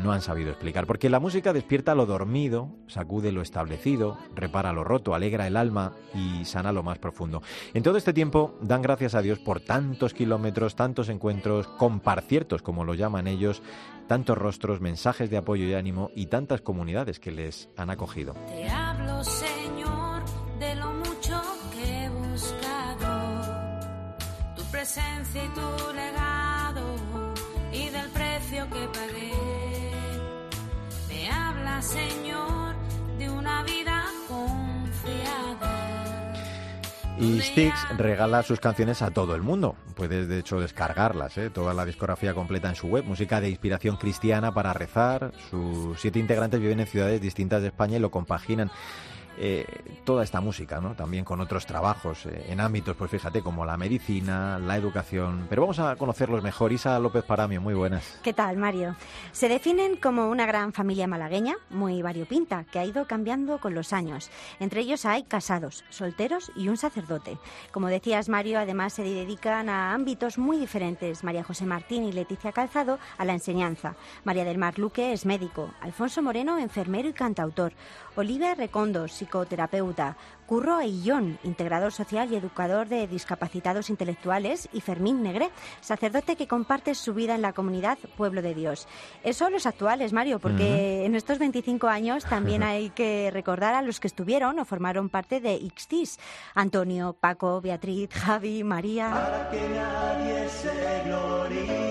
no 0.05 0.13
han 0.13 0.21
sabido 0.21 0.51
explicar. 0.51 0.87
Porque 0.87 1.09
la 1.09 1.19
música 1.19 1.55
despierta 1.55 1.95
lo 1.95 2.05
dormido, 2.05 2.69
sacude 2.89 3.33
lo 3.33 3.41
establecido, 3.41 4.19
repara 4.35 4.75
lo 4.75 4.85
roto, 4.85 5.15
alegra 5.15 5.47
el 5.47 5.57
alma 5.57 5.95
y 6.15 6.45
sana 6.45 6.73
lo 6.73 6.83
más 6.83 6.99
profundo. 6.99 7.43
En 7.73 7.83
todo 7.83 7.97
este 7.97 8.13
tiempo 8.13 8.55
dan 8.61 8.83
gracias 8.83 9.15
a 9.15 9.23
Dios 9.23 9.39
por 9.39 9.61
tantos 9.61 10.13
kilómetros, 10.13 10.77
tantos 10.77 11.09
encuentros, 11.09 11.67
comparciertos, 11.67 12.61
como 12.61 12.85
lo 12.85 12.93
llaman 12.93 13.29
ellos, 13.29 13.63
tantos 14.09 14.37
rostros, 14.37 14.83
mensajes 14.83 15.31
de 15.31 15.39
apoyo 15.39 15.65
y 15.65 15.73
ánimo 15.73 16.11
y 16.15 16.27
tantas 16.27 16.61
comunidades 16.61 17.19
que 17.19 17.31
les 17.31 17.71
han 17.79 17.89
acogido. 17.89 18.35
Te 18.47 18.69
hablo, 18.69 19.25
presencia 24.71 25.45
y 25.45 25.49
tu 25.49 25.93
legado 25.95 26.97
y 27.73 27.89
del 27.89 28.09
precio 28.11 28.69
que 28.69 28.89
pagué. 28.89 29.33
Me 31.09 31.31
habla, 31.31 31.83
Señor, 31.83 32.75
de 33.19 33.31
una 33.31 33.63
vida 33.63 34.05
confiada. 34.29 35.89
Y 37.19 37.41
Styx 37.41 37.97
regala 37.97 38.43
sus 38.43 38.61
canciones 38.61 39.03
a 39.03 39.11
todo 39.11 39.35
el 39.35 39.43
mundo. 39.43 39.75
Puedes, 39.97 40.29
de 40.29 40.39
hecho, 40.39 40.61
descargarlas, 40.61 41.37
¿eh? 41.39 41.51
toda 41.51 41.75
la 41.75 41.85
discografía 41.85 42.33
completa 42.33 42.69
en 42.69 42.77
su 42.77 42.87
web. 42.87 43.05
Música 43.05 43.41
de 43.41 43.49
inspiración 43.49 43.97
cristiana 43.97 44.53
para 44.53 44.73
rezar. 44.73 45.33
Sus 45.51 46.01
siete 46.01 46.21
integrantes 46.21 46.61
viven 46.61 46.79
en 46.79 46.87
ciudades 46.87 47.21
distintas 47.21 47.63
de 47.63 47.69
España 47.69 47.97
y 47.97 48.01
lo 48.01 48.11
compaginan 48.11 48.71
eh, 49.41 49.67
toda 50.05 50.25
esta 50.25 50.41
música. 50.41 50.81
También 50.97 51.25
con 51.25 51.41
otros 51.41 51.65
trabajos 51.65 52.27
eh, 52.27 52.47
en 52.49 52.61
ámbitos, 52.61 52.97
pues 52.97 53.11
fíjate, 53.11 53.43
como 53.43 53.65
la 53.65 53.77
medicina, 53.77 54.59
la 54.59 54.77
educación. 54.77 55.47
Pero 55.49 55.63
vamos 55.63 55.79
a 55.79 55.95
conocerlos 55.97 56.43
mejor. 56.43 56.73
Isa 56.73 56.99
López 56.99 57.25
Paramio, 57.25 57.61
muy 57.61 57.75
buenas. 57.75 58.19
¿Qué 58.23 58.33
tal, 58.33 58.57
Mario? 58.57 58.97
Se 59.33 59.49
definen 59.49 59.97
como 59.97 60.29
una 60.29 60.47
gran 60.47 60.73
familia 60.73 61.07
malagueña, 61.07 61.55
muy 61.71 62.03
variopinta, 62.03 62.65
que 62.65 62.79
ha 62.79 62.85
ido 62.85 63.07
cambiando 63.07 63.59
con 63.59 63.75
los 63.75 63.93
años. 63.93 64.31
Entre 64.59 64.81
ellos 64.81 65.05
hay 65.05 65.23
casados, 65.23 65.85
solteros 65.89 66.51
y 66.57 66.69
un 66.69 66.77
sacerdote. 66.77 67.39
Como 67.71 67.89
decías, 67.89 68.29
Mario, 68.29 68.59
además 68.59 68.93
se 68.95 69.03
dedican 69.03 69.69
a 69.69 69.95
ámbitos 69.95 70.39
muy 70.39 70.59
diferentes. 70.59 71.23
María 71.23 71.45
José 71.45 71.65
Martín 71.65 72.05
y 72.05 72.13
Leticia 72.13 72.53
Calzado 72.53 72.99
a 73.17 73.25
la 73.25 73.35
enseñanza. 73.35 73.95
María 74.25 74.45
del 74.45 74.59
Mar 74.59 74.79
Luque 74.79 75.13
es 75.13 75.27
médico. 75.27 75.71
Alfonso 75.81 76.23
Moreno, 76.23 76.59
enfermero 76.59 77.09
y 77.09 77.13
cantautor. 77.13 77.73
Olivia 78.19 78.57
Recondo, 78.57 79.07
psicoterapeuta. 79.07 80.17
Curro 80.45 80.75
Aillón, 80.75 81.39
integrador 81.45 81.93
social 81.93 82.33
y 82.33 82.37
educador 82.37 82.89
de 82.89 83.07
discapacitados 83.07 83.91
intelectuales. 83.91 84.69
Y 84.73 84.81
Fermín 84.81 85.23
Negre, 85.23 85.51
sacerdote 85.81 86.35
que 86.35 86.49
comparte 86.49 86.97
su 86.97 87.15
vida 87.15 87.37
en 87.37 87.43
la 87.43 87.53
comunidad 87.53 87.97
Pueblo 88.17 88.43
de 88.43 88.57
Dios. 88.57 88.89
Eso 89.23 89.51
los 89.51 89.67
actuales, 89.67 90.13
Mario, 90.13 90.41
porque 90.41 91.05
en 91.05 91.15
estos 91.15 91.39
25 91.39 91.87
años 91.87 92.25
también 92.25 92.63
hay 92.65 92.91
que 92.91 93.31
recordar 93.33 93.77
a 93.77 93.83
los 93.83 94.01
que 94.01 94.09
estuvieron 94.09 94.59
o 94.59 94.65
formaron 94.65 95.11
parte 95.11 95.41
de 95.41 95.55
Ixtis. 95.55 96.19
Antonio, 96.57 97.13
Paco, 97.21 97.61
Beatriz, 97.61 98.11
Javi, 98.13 98.65
María. 98.65 99.11
Para 99.11 99.51
que 99.51 99.69
nadie 99.69 100.49
se 100.49 101.03
gloríe 101.05 101.88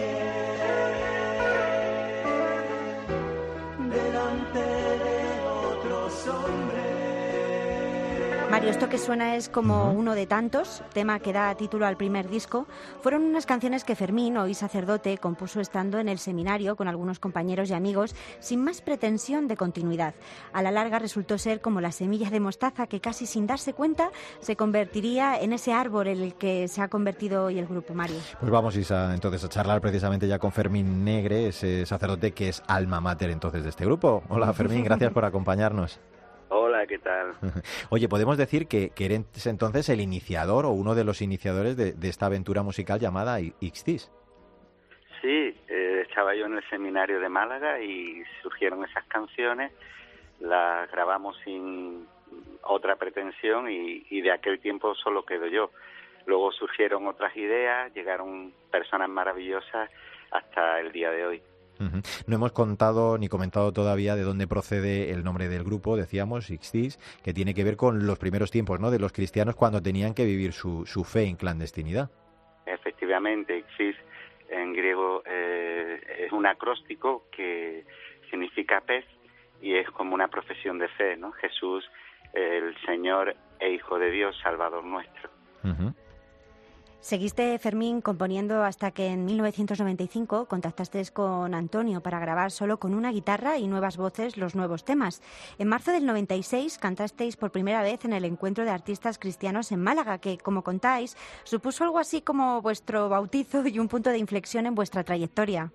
Mario, 8.67 8.79
esto 8.81 8.89
que 8.89 8.97
suena 8.97 9.37
es 9.37 9.47
como 9.47 9.93
uno 9.93 10.13
de 10.13 10.27
tantos, 10.27 10.83
tema 10.93 11.19
que 11.19 11.31
da 11.31 11.55
título 11.55 11.85
al 11.85 11.95
primer 11.95 12.27
disco. 12.27 12.67
Fueron 13.01 13.23
unas 13.23 13.45
canciones 13.45 13.85
que 13.85 13.95
Fermín, 13.95 14.35
hoy 14.35 14.53
sacerdote, 14.55 15.17
compuso 15.19 15.61
estando 15.61 15.99
en 15.99 16.09
el 16.09 16.19
seminario 16.19 16.75
con 16.75 16.89
algunos 16.89 17.17
compañeros 17.19 17.69
y 17.69 17.73
amigos, 17.73 18.13
sin 18.41 18.61
más 18.61 18.81
pretensión 18.81 19.47
de 19.47 19.55
continuidad. 19.55 20.15
A 20.51 20.61
la 20.61 20.71
larga 20.71 20.99
resultó 20.99 21.37
ser 21.37 21.61
como 21.61 21.79
la 21.79 21.93
semilla 21.93 22.29
de 22.29 22.41
mostaza 22.41 22.87
que 22.87 22.99
casi 22.99 23.25
sin 23.25 23.47
darse 23.47 23.71
cuenta 23.71 24.09
se 24.41 24.57
convertiría 24.57 25.39
en 25.39 25.53
ese 25.53 25.71
árbol 25.71 26.07
en 26.07 26.21
el 26.21 26.33
que 26.33 26.67
se 26.67 26.81
ha 26.81 26.89
convertido 26.89 27.45
hoy 27.45 27.59
el 27.59 27.67
grupo 27.67 27.93
Mario. 27.93 28.17
Pues 28.37 28.51
vamos, 28.51 28.75
Isa, 28.75 29.13
entonces 29.13 29.45
a 29.45 29.47
charlar 29.47 29.79
precisamente 29.79 30.27
ya 30.27 30.39
con 30.39 30.51
Fermín 30.51 31.05
Negre, 31.05 31.47
ese 31.47 31.85
sacerdote 31.85 32.33
que 32.33 32.49
es 32.49 32.61
alma 32.67 32.99
mater 32.99 33.29
entonces 33.29 33.63
de 33.63 33.69
este 33.69 33.85
grupo. 33.85 34.23
Hola 34.27 34.51
Fermín, 34.53 34.83
gracias 34.83 35.13
por 35.13 35.23
acompañarnos. 35.23 36.01
Hola, 36.49 36.87
¿qué 36.87 36.97
tal? 36.97 37.33
Oye, 37.89 38.07
podemos 38.07 38.37
decir 38.37 38.67
que, 38.67 38.91
que 38.91 39.05
eres 39.05 39.47
entonces 39.47 39.89
el 39.89 39.99
iniciador 39.99 40.65
o 40.65 40.71
uno 40.71 40.95
de 40.95 41.03
los 41.03 41.21
iniciadores 41.21 41.75
de, 41.75 41.93
de 41.93 42.09
esta 42.09 42.27
aventura 42.27 42.63
musical 42.63 42.99
llamada 42.99 43.39
Ixtis. 43.39 44.11
Sí, 45.21 45.55
eh, 45.67 46.05
estaba 46.07 46.35
yo 46.35 46.45
en 46.45 46.55
el 46.57 46.69
seminario 46.69 47.19
de 47.19 47.27
Málaga 47.27 47.81
y 47.81 48.23
surgieron 48.41 48.85
esas 48.85 49.05
canciones, 49.05 49.73
las 50.39 50.89
grabamos 50.91 51.35
sin 51.43 52.07
otra 52.63 52.95
pretensión 52.95 53.69
y, 53.69 54.05
y 54.09 54.21
de 54.21 54.31
aquel 54.31 54.59
tiempo 54.59 54.95
solo 54.95 55.25
quedo 55.25 55.47
yo. 55.47 55.71
Luego 56.25 56.51
surgieron 56.51 57.07
otras 57.07 57.35
ideas, 57.35 57.93
llegaron 57.93 58.53
personas 58.71 59.09
maravillosas 59.09 59.89
hasta 60.31 60.79
el 60.79 60.91
día 60.91 61.09
de 61.11 61.25
hoy. 61.25 61.41
No 61.79 62.35
hemos 62.35 62.51
contado 62.51 63.17
ni 63.17 63.27
comentado 63.27 63.71
todavía 63.71 64.15
de 64.15 64.23
dónde 64.23 64.47
procede 64.47 65.11
el 65.11 65.23
nombre 65.23 65.47
del 65.47 65.63
grupo, 65.63 65.97
decíamos, 65.97 66.49
Ixtis, 66.49 66.97
que 67.23 67.33
tiene 67.33 67.53
que 67.53 67.63
ver 67.63 67.77
con 67.77 68.05
los 68.05 68.19
primeros 68.19 68.51
tiempos 68.51 68.79
¿no? 68.79 68.91
de 68.91 68.99
los 68.99 69.13
cristianos 69.13 69.55
cuando 69.55 69.81
tenían 69.81 70.13
que 70.13 70.25
vivir 70.25 70.53
su, 70.53 70.85
su 70.85 71.03
fe 71.03 71.23
en 71.23 71.35
clandestinidad. 71.35 72.09
Efectivamente, 72.65 73.57
Ixis 73.57 73.95
en 74.49 74.73
griego 74.73 75.23
eh, 75.25 76.25
es 76.25 76.31
un 76.31 76.45
acróstico 76.45 77.25
que 77.31 77.85
significa 78.29 78.81
pez 78.81 79.05
y 79.61 79.75
es 79.75 79.89
como 79.91 80.13
una 80.13 80.27
profesión 80.27 80.77
de 80.77 80.87
fe, 80.89 81.17
¿no? 81.17 81.31
Jesús, 81.33 81.89
el 82.33 82.75
Señor 82.85 83.35
e 83.59 83.71
Hijo 83.71 83.97
de 83.97 84.11
Dios, 84.11 84.37
Salvador 84.41 84.83
nuestro. 84.83 85.29
Ujú. 85.63 85.93
Seguiste, 87.07 87.57
Fermín, 87.57 88.01
componiendo 88.01 88.65
hasta 88.65 88.91
que 88.91 89.07
en 89.07 89.23
1995 89.23 90.45
contactaste 90.49 91.01
con 91.13 91.53
Antonio 91.53 92.01
para 92.01 92.19
grabar 92.19 92.51
solo 92.51 92.79
con 92.79 92.93
una 92.93 93.13
guitarra 93.13 93.57
y 93.57 93.69
nuevas 93.69 93.95
voces 93.95 94.35
los 94.35 94.57
nuevos 94.57 94.83
temas. 94.83 95.21
En 95.57 95.69
marzo 95.69 95.93
del 95.93 96.05
96 96.05 96.77
cantasteis 96.77 97.37
por 97.37 97.53
primera 97.53 97.81
vez 97.81 98.03
en 98.03 98.11
el 98.11 98.25
Encuentro 98.25 98.65
de 98.65 98.71
Artistas 98.71 99.19
Cristianos 99.19 99.71
en 99.71 99.81
Málaga, 99.81 100.19
que, 100.19 100.37
como 100.37 100.65
contáis, 100.65 101.15
supuso 101.45 101.85
algo 101.85 101.99
así 101.99 102.21
como 102.21 102.61
vuestro 102.61 103.07
bautizo 103.07 103.65
y 103.65 103.79
un 103.79 103.87
punto 103.87 104.09
de 104.09 104.17
inflexión 104.17 104.65
en 104.65 104.75
vuestra 104.75 105.05
trayectoria. 105.05 105.71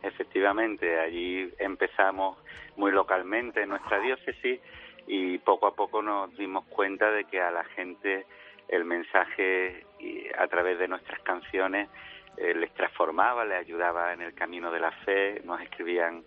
Efectivamente, 0.00 1.00
allí 1.00 1.52
empezamos 1.58 2.38
muy 2.76 2.92
localmente 2.92 3.64
en 3.64 3.70
nuestra 3.70 3.98
diócesis 3.98 4.60
y 5.08 5.38
poco 5.38 5.66
a 5.66 5.74
poco 5.74 6.02
nos 6.02 6.36
dimos 6.36 6.64
cuenta 6.66 7.10
de 7.10 7.24
que 7.24 7.40
a 7.40 7.50
la 7.50 7.64
gente 7.64 8.26
el 8.68 8.84
mensaje 8.84 9.86
y 9.98 10.26
a 10.36 10.46
través 10.48 10.78
de 10.78 10.88
nuestras 10.88 11.20
canciones 11.20 11.88
eh, 12.36 12.54
les 12.54 12.72
transformaba, 12.74 13.44
les 13.44 13.60
ayudaba 13.60 14.12
en 14.12 14.22
el 14.22 14.34
camino 14.34 14.70
de 14.70 14.80
la 14.80 14.90
fe, 14.90 15.40
nos 15.44 15.60
escribían 15.60 16.22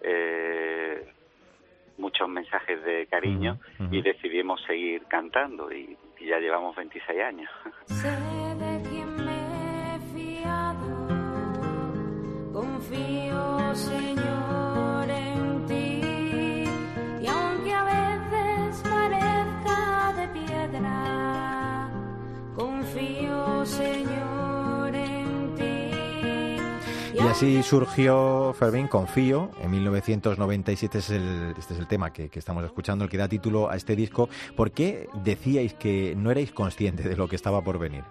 eh, 0.00 1.06
muchos 1.98 2.28
mensajes 2.28 2.82
de 2.84 3.06
cariño 3.06 3.58
y 3.90 4.02
decidimos 4.02 4.62
seguir 4.62 5.04
cantando 5.06 5.72
y, 5.72 5.96
y 6.18 6.26
ya 6.26 6.38
llevamos 6.38 6.74
26 6.74 7.20
años. 7.20 7.50
así 27.32 27.62
surgió 27.62 28.52
Fermín 28.52 28.88
Confío. 28.88 29.48
En 29.62 29.70
1997 29.70 30.98
es 30.98 31.08
el, 31.08 31.54
este 31.56 31.72
es 31.72 31.80
el 31.80 31.88
tema 31.88 32.12
que, 32.12 32.28
estamos 32.34 32.62
escuchando, 32.62 33.04
el 33.04 33.10
que 33.10 33.16
da 33.16 33.26
título 33.26 33.70
a 33.70 33.76
este 33.76 33.96
disco. 33.96 34.28
¿Por 34.54 34.70
qué 34.70 35.08
decíais 35.14 35.72
que 35.72 36.12
no 36.14 36.30
erais 36.30 36.52
conscientes 36.52 37.08
de 37.08 37.16
lo 37.16 37.28
que 37.28 37.36
estaba 37.36 37.62
por 37.62 37.78
venir? 37.78 38.04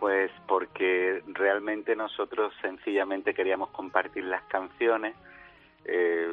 Pues 0.00 0.30
porque 0.46 1.22
realmente 1.26 1.94
nosotros 1.94 2.54
sencillamente 2.62 3.34
queríamos 3.34 3.68
compartir 3.68 4.24
las 4.24 4.44
canciones, 4.44 5.14
eh, 5.84 6.32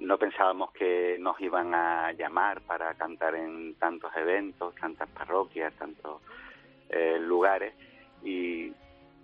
no 0.00 0.18
pensábamos 0.18 0.72
que 0.72 1.16
nos 1.20 1.40
iban 1.40 1.72
a 1.76 2.10
llamar 2.10 2.60
para 2.62 2.92
cantar 2.94 3.36
en 3.36 3.76
tantos 3.76 4.10
eventos, 4.16 4.74
tantas 4.74 5.08
parroquias, 5.10 5.72
tantos 5.74 6.22
eh, 6.88 7.18
lugares 7.20 7.72
y, 8.24 8.72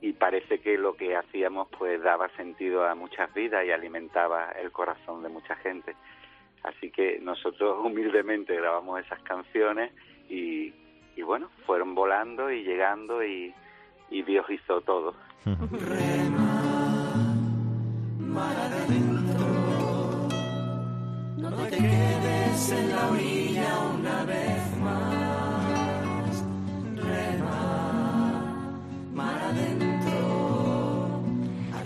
y 0.01 0.13
parece 0.13 0.61
que 0.61 0.79
lo 0.79 0.95
que 0.95 1.17
hacíamos 1.17 1.69
pues 1.77 2.03
daba 2.03 2.29
sentido 2.37 2.87
a 2.87 2.95
muchas 2.95 3.33
vidas 3.35 3.65
y 3.67 3.71
alimentaba 3.71 4.53
el 4.53 4.71
corazón 4.71 5.23
de 5.23 5.29
mucha 5.29 5.57
gente. 5.57 5.97
Así 6.63 6.91
que 6.91 7.19
nosotros 7.21 7.79
humildemente 7.85 8.55
grabamos 8.55 9.01
esas 9.01 9.21
canciones 9.23 9.93
y, 10.29 10.73
y 11.17 11.23
bueno, 11.23 11.51
fueron 11.67 11.95
volando 11.95 12.51
y 12.51 12.63
llegando 12.63 13.25
y, 13.25 13.55
y 14.11 14.23
Dios 14.23 14.47
hizo 14.51 14.81
todo. 14.83 15.15
mar 18.39 18.57
adentro. 18.57 19.47
No 21.39 21.51
te 21.51 21.77
quedes 21.77 22.73
en 22.73 22.91
la 22.91 23.11
orilla 23.11 23.79
una 23.95 24.25
vez 24.25 24.77
más. 24.79 25.28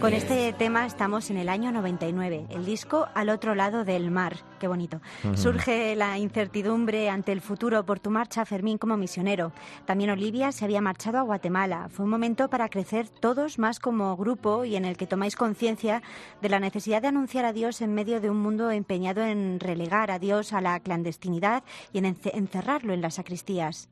Con 0.02 0.14
este 0.14 0.52
tema 0.52 0.84
estamos 0.84 1.30
en 1.30 1.36
el 1.36 1.48
año 1.48 1.70
99, 1.70 2.46
el 2.50 2.64
disco 2.64 3.06
Al 3.14 3.28
otro 3.28 3.54
lado 3.54 3.84
del 3.84 4.10
mar. 4.10 4.34
Qué 4.58 4.66
bonito. 4.66 5.00
Surge 5.36 5.94
la 5.94 6.18
incertidumbre 6.18 7.08
ante 7.08 7.30
el 7.30 7.40
futuro 7.40 7.86
por 7.86 8.00
tu 8.00 8.10
marcha, 8.10 8.44
Fermín, 8.44 8.78
como 8.78 8.96
misionero. 8.96 9.52
También 9.86 10.10
Olivia 10.10 10.50
se 10.50 10.64
había 10.64 10.80
marchado 10.80 11.18
a 11.18 11.22
Guatemala. 11.22 11.88
Fue 11.88 12.04
un 12.04 12.10
momento 12.10 12.50
para 12.50 12.68
crecer 12.68 13.08
todos 13.08 13.60
más 13.60 13.78
como 13.78 14.16
grupo 14.16 14.64
y 14.64 14.74
en 14.74 14.84
el 14.86 14.96
que 14.96 15.06
tomáis 15.06 15.36
conciencia 15.36 16.02
de 16.40 16.48
la 16.48 16.58
necesidad 16.58 17.00
de 17.00 17.08
anunciar 17.08 17.44
a 17.44 17.52
Dios 17.52 17.80
en 17.80 17.94
medio 17.94 18.20
de 18.20 18.28
un 18.28 18.40
mundo 18.42 18.72
empeñado 18.72 19.22
en 19.24 19.60
relegar 19.60 20.10
a 20.10 20.18
Dios 20.18 20.52
a 20.52 20.60
la 20.60 20.80
clandestinidad 20.80 21.62
y 21.92 21.98
en 21.98 22.06
ence- 22.06 22.32
encerrarlo 22.34 22.92
en 22.92 23.02
las 23.02 23.14
sacristías. 23.14 23.88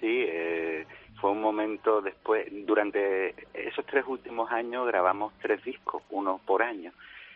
Sí, 0.00 0.06
eh, 0.28 0.86
fue 1.20 1.30
un 1.30 1.40
momento 1.40 2.00
después, 2.00 2.46
durante 2.66 3.34
esos 3.54 3.84
tres 3.86 4.04
últimos 4.06 4.50
años 4.50 4.86
grabamos 4.86 5.32
tres 5.40 5.62
discos, 5.64 6.02
uno 6.10 6.40
por 6.44 6.62
año, 6.62 6.92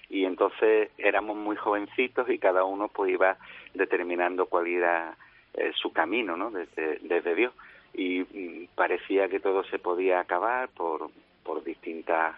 y 0.09 0.25
entonces 0.25 0.91
éramos 0.99 1.37
muy 1.37 1.57
jovencitos 1.57 2.29
y 2.29 2.39
cada 2.39 2.65
uno 2.65 2.89
pues 2.89 3.13
iba 3.13 3.37
determinando 3.75 4.47
cuál 4.47 4.67
era 4.67 5.17
eh, 5.55 5.73
su 5.75 5.93
camino, 5.93 6.37
¿no? 6.37 6.51
Desde, 6.51 6.99
desde 7.03 7.35
Dios. 7.35 7.53
Y 7.95 8.21
mm, 8.21 8.69
parecía 8.75 9.29
que 9.29 9.41
todo 9.41 9.65
se 9.65 9.79
podía 9.79 10.21
acabar 10.21 10.69
por, 10.71 11.11
por 11.45 11.63
distintas 11.63 12.37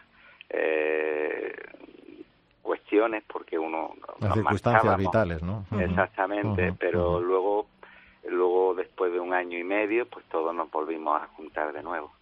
eh, 0.50 1.54
cuestiones 2.62 3.24
porque 3.26 3.58
uno 3.58 3.94
las 4.20 4.34
circunstancias 4.34 4.96
vitales 4.96 5.42
no 5.42 5.64
exactamente 5.80 6.72
pero 6.78 7.20
luego 7.20 7.66
luego 8.30 8.74
después 8.74 9.12
de 9.12 9.20
un 9.20 9.34
año 9.34 9.58
y 9.58 9.64
medio 9.64 10.08
pues 10.08 10.24
todos 10.26 10.54
nos 10.54 10.70
volvimos 10.70 11.20
a 11.20 11.26
juntar 11.28 11.72
de 11.72 11.82
nuevo. 11.82 12.12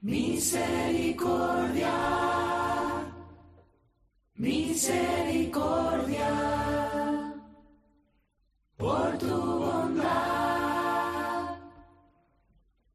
Misericordia. 0.00 1.92
Misericordia. 4.34 6.28
Por 8.76 9.18
tu 9.18 9.28
bondad. 9.28 10.12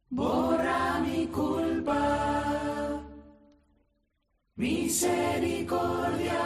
Borra 0.09 0.99
mi 0.99 1.27
culpa. 1.27 3.03
Misericordia. 4.55 6.41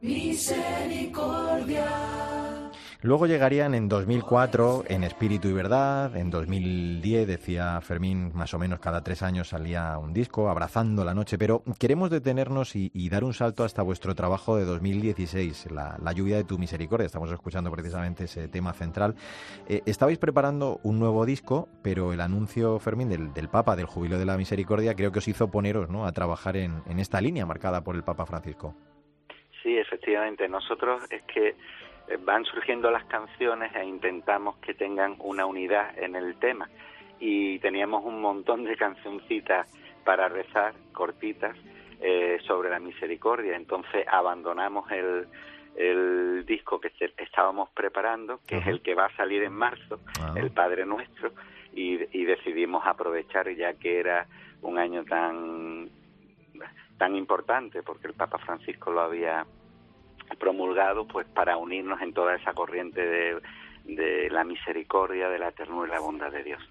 Misericordia 0.00 2.23
Luego 3.04 3.26
llegarían 3.26 3.74
en 3.74 3.86
2004 3.86 4.84
en 4.88 5.04
Espíritu 5.04 5.48
y 5.48 5.52
Verdad, 5.52 6.16
en 6.16 6.30
2010 6.30 7.26
decía 7.26 7.78
Fermín, 7.82 8.30
más 8.32 8.54
o 8.54 8.58
menos 8.58 8.80
cada 8.80 9.04
tres 9.04 9.22
años 9.22 9.48
salía 9.48 9.98
un 9.98 10.14
disco, 10.14 10.48
Abrazando 10.48 11.04
la 11.04 11.12
Noche, 11.12 11.36
pero 11.36 11.62
queremos 11.78 12.08
detenernos 12.08 12.74
y, 12.74 12.90
dar 13.10 13.22
un 13.22 13.34
salto 13.34 13.62
hasta 13.62 13.82
vuestro 13.82 14.14
trabajo 14.14 14.56
de 14.56 14.64
2016, 14.64 15.70
la, 15.70 16.12
lluvia 16.14 16.38
de 16.38 16.44
tu 16.44 16.56
misericordia, 16.56 17.04
estamos 17.04 17.30
escuchando 17.30 17.70
precisamente 17.70 18.24
ese 18.24 18.48
tema 18.48 18.72
central. 18.72 19.16
Eh, 19.68 19.82
estabais 19.84 20.16
preparando 20.16 20.80
un 20.82 20.98
nuevo 20.98 21.26
disco, 21.26 21.68
pero 21.82 22.14
el 22.14 22.22
anuncio, 22.22 22.78
Fermín, 22.78 23.10
del, 23.10 23.48
Papa, 23.50 23.76
del 23.76 23.84
Jubileo 23.84 24.18
de 24.18 24.24
la 24.24 24.38
Misericordia, 24.38 24.94
creo 24.94 25.12
que 25.12 25.18
os 25.18 25.28
hizo 25.28 25.50
poneros 25.50 25.90
¿no? 25.90 26.06
a 26.06 26.12
trabajar 26.12 26.56
en, 26.56 26.82
en 26.86 26.98
esta 26.98 27.20
línea 27.20 27.44
marcada 27.44 27.84
por 27.84 27.96
el 27.96 28.02
Papa 28.02 28.24
Francisco. 28.24 28.74
Sí, 29.62 29.76
efectivamente, 29.76 30.48
nosotros 30.48 31.02
es 31.10 31.22
que 31.24 31.54
van 32.24 32.44
surgiendo 32.44 32.90
las 32.90 33.04
canciones 33.04 33.74
e 33.74 33.84
intentamos 33.84 34.56
que 34.56 34.74
tengan 34.74 35.16
una 35.18 35.46
unidad 35.46 35.96
en 35.98 36.16
el 36.16 36.36
tema. 36.36 36.68
Y 37.18 37.58
teníamos 37.60 38.04
un 38.04 38.20
montón 38.20 38.64
de 38.64 38.76
cancioncitas 38.76 39.66
para 40.04 40.28
rezar, 40.28 40.74
cortitas, 40.92 41.56
eh, 42.00 42.38
sobre 42.46 42.68
la 42.70 42.78
misericordia. 42.78 43.56
Entonces 43.56 44.06
abandonamos 44.06 44.90
el, 44.90 45.26
el 45.76 46.44
disco 46.44 46.78
que 46.80 46.92
estábamos 47.16 47.70
preparando, 47.70 48.40
que 48.46 48.58
es 48.58 48.66
el 48.66 48.82
que 48.82 48.94
va 48.94 49.06
a 49.06 49.16
salir 49.16 49.42
en 49.42 49.54
marzo, 49.54 50.00
el 50.36 50.50
Padre 50.50 50.84
Nuestro, 50.84 51.32
y, 51.72 51.98
y 52.16 52.24
decidimos 52.24 52.86
aprovechar 52.86 53.48
ya 53.54 53.74
que 53.74 54.00
era 54.00 54.26
un 54.62 54.78
año 54.78 55.04
tan 55.04 55.90
tan 56.98 57.16
importante 57.16 57.82
porque 57.82 58.06
el 58.06 58.14
Papa 58.14 58.38
Francisco 58.38 58.92
lo 58.92 59.00
había 59.00 59.44
promulgado 60.38 61.06
pues 61.06 61.26
para 61.26 61.56
unirnos 61.56 62.00
en 62.02 62.12
toda 62.12 62.34
esa 62.34 62.52
corriente 62.52 63.00
de, 63.00 63.40
de 63.84 64.30
la 64.30 64.44
misericordia, 64.44 65.28
de 65.28 65.38
la 65.38 65.52
ternura 65.52 65.88
y 65.88 65.90
la 65.92 66.00
bondad 66.00 66.32
de 66.32 66.42
Dios. 66.42 66.62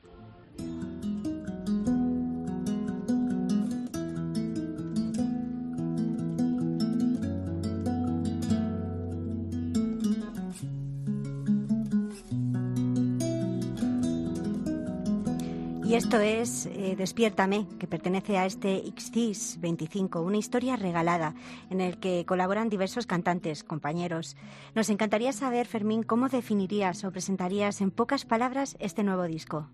Y 15.93 15.95
esto 15.95 16.19
es 16.19 16.65
eh, 16.65 16.95
Despiértame, 16.97 17.67
que 17.79 17.85
pertenece 17.85 18.39
a 18.39 18.47
este 18.47 18.81
XCIS 18.97 19.61
25, 19.61 20.23
una 20.23 20.37
historia 20.37 20.75
regalada 20.75 21.35
en 21.69 21.81
el 21.81 21.99
que 21.99 22.25
colaboran 22.25 22.67
diversos 22.67 23.05
cantantes, 23.05 23.63
compañeros. 23.63 24.35
Nos 24.73 24.89
encantaría 24.89 25.31
saber, 25.33 25.67
Fermín, 25.67 26.01
cómo 26.01 26.29
definirías 26.29 27.05
o 27.05 27.11
presentarías 27.11 27.79
en 27.79 27.91
pocas 27.91 28.25
palabras 28.25 28.75
este 28.79 29.03
nuevo 29.03 29.25
disco. 29.25 29.69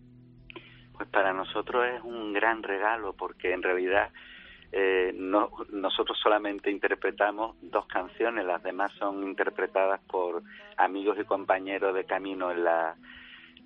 Pues 0.91 1.07
para 1.07 1.31
nosotros 1.31 1.85
es 1.87 2.03
un 2.03 2.33
gran 2.33 2.63
regalo 2.63 3.13
porque 3.13 3.53
en 3.53 3.63
realidad 3.63 4.09
eh, 4.73 5.13
no, 5.15 5.49
nosotros 5.71 6.19
solamente 6.21 6.69
interpretamos 6.69 7.55
dos 7.61 7.85
canciones, 7.85 8.45
las 8.45 8.61
demás 8.61 8.91
son 8.99 9.23
interpretadas 9.23 10.01
por 10.01 10.43
amigos 10.75 11.17
y 11.17 11.23
compañeros 11.23 11.95
de 11.95 12.03
camino 12.03 12.51
en 12.51 12.65
la, 12.65 12.97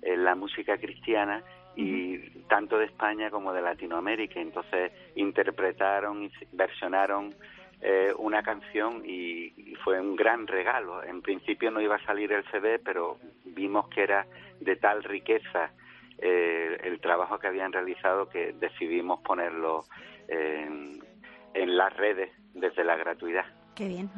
en 0.02 0.24
la 0.24 0.36
música 0.36 0.78
cristiana 0.78 1.42
y 1.76 2.18
tanto 2.48 2.78
de 2.78 2.86
España 2.86 3.30
como 3.30 3.52
de 3.52 3.62
Latinoamérica. 3.62 4.40
Entonces 4.40 4.92
interpretaron 5.14 6.24
y 6.24 6.30
versionaron 6.52 7.34
eh, 7.80 8.12
una 8.16 8.42
canción 8.42 9.02
y, 9.04 9.74
fue 9.82 10.00
un 10.00 10.16
gran 10.16 10.46
regalo. 10.46 11.02
En 11.02 11.20
principio 11.20 11.70
no 11.70 11.80
iba 11.80 11.96
a 11.96 12.06
salir 12.06 12.32
el 12.32 12.44
CD, 12.50 12.78
pero 12.78 13.18
vimos 13.44 13.88
que 13.88 14.02
era 14.02 14.26
de 14.60 14.76
tal 14.76 15.02
riqueza 15.02 15.72
eh, 16.18 16.78
el 16.84 17.00
trabajo 17.00 17.38
que 17.38 17.48
habían 17.48 17.72
realizado 17.72 18.28
que 18.28 18.54
decidimos 18.54 19.20
ponerlo 19.20 19.84
en 20.26 21.76
las 21.76 21.94
redes 21.94 22.30
desde 22.54 22.82
la 22.82 22.96
gratuidad. 22.96 23.44
Qué 23.74 23.88
bien. 23.88 24.08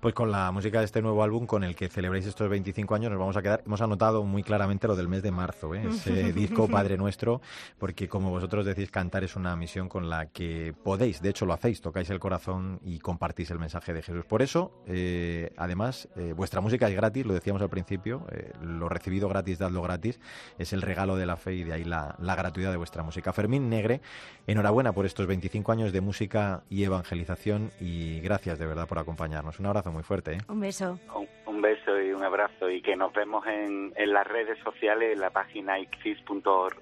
Pues 0.00 0.14
con 0.14 0.32
la 0.32 0.50
música 0.50 0.80
de 0.80 0.84
este 0.84 1.00
nuevo 1.00 1.22
álbum 1.22 1.46
con 1.46 1.62
el 1.62 1.76
que 1.76 1.88
celebráis 1.88 2.26
estos 2.26 2.48
25 2.48 2.92
años 2.92 3.10
nos 3.10 3.20
vamos 3.20 3.36
a 3.36 3.42
quedar. 3.42 3.62
Hemos 3.64 3.80
anotado 3.80 4.24
muy 4.24 4.42
claramente 4.42 4.88
lo 4.88 4.96
del 4.96 5.06
mes 5.06 5.22
de 5.22 5.30
marzo, 5.30 5.76
¿eh? 5.76 5.86
ese 5.88 6.32
disco 6.32 6.66
Padre 6.66 6.96
Nuestro, 6.96 7.40
porque 7.78 8.08
como 8.08 8.30
vosotros 8.30 8.66
decís, 8.66 8.90
cantar 8.90 9.22
es 9.22 9.36
una 9.36 9.54
misión 9.54 9.88
con 9.88 10.10
la 10.10 10.26
que 10.26 10.74
podéis, 10.82 11.22
de 11.22 11.28
hecho 11.28 11.46
lo 11.46 11.52
hacéis, 11.52 11.80
tocáis 11.80 12.10
el 12.10 12.18
corazón 12.18 12.80
y 12.82 12.98
compartís 12.98 13.52
el 13.52 13.60
mensaje 13.60 13.92
de 13.92 14.02
Jesús. 14.02 14.24
Por 14.24 14.42
eso, 14.42 14.72
eh, 14.88 15.52
además, 15.56 16.08
eh, 16.16 16.32
vuestra 16.32 16.60
música 16.60 16.88
es 16.88 16.94
gratis, 16.96 17.24
lo 17.26 17.34
decíamos 17.34 17.62
al 17.62 17.70
principio, 17.70 18.26
lo 18.60 18.88
recibido 18.88 19.28
gratis, 19.28 19.58
dadlo 19.58 19.82
gratis, 19.82 20.18
es 20.58 20.72
el 20.72 20.82
regalo 20.82 21.14
de 21.16 21.26
la 21.26 21.36
fe 21.36 21.54
y 21.54 21.62
de 21.62 21.74
ahí 21.74 21.84
la, 21.84 22.16
la 22.18 22.34
gratuidad 22.34 22.72
de 22.72 22.76
vuestra 22.76 23.04
música. 23.04 23.32
Fermín 23.32 23.68
Negre, 23.68 24.00
enhorabuena 24.48 24.92
por 24.92 25.06
estos 25.06 25.28
25 25.28 25.70
años 25.70 25.92
de 25.92 26.00
música 26.00 26.64
y 26.68 26.82
evangelización 26.82 27.70
y 27.80 28.20
gracias 28.20 28.58
de 28.58 28.66
verdad 28.66 28.88
por 28.88 28.95
acompañarnos. 29.00 29.58
Un 29.58 29.66
abrazo 29.66 29.92
muy 29.92 30.02
fuerte. 30.02 30.32
¿eh? 30.32 30.38
Un 30.48 30.60
beso. 30.60 30.98
Un, 31.46 31.60
beso 31.62 32.00
y 32.00 32.12
un 32.12 32.22
abrazo 32.22 32.70
y 32.70 32.82
que 32.82 32.96
nos 32.96 33.12
vemos 33.12 33.46
en, 33.46 33.92
en 33.96 34.12
las 34.12 34.26
redes 34.26 34.58
sociales, 34.62 35.12
en 35.14 35.20
la 35.20 35.30
página 35.30 35.78
ixis.org. 35.78 36.76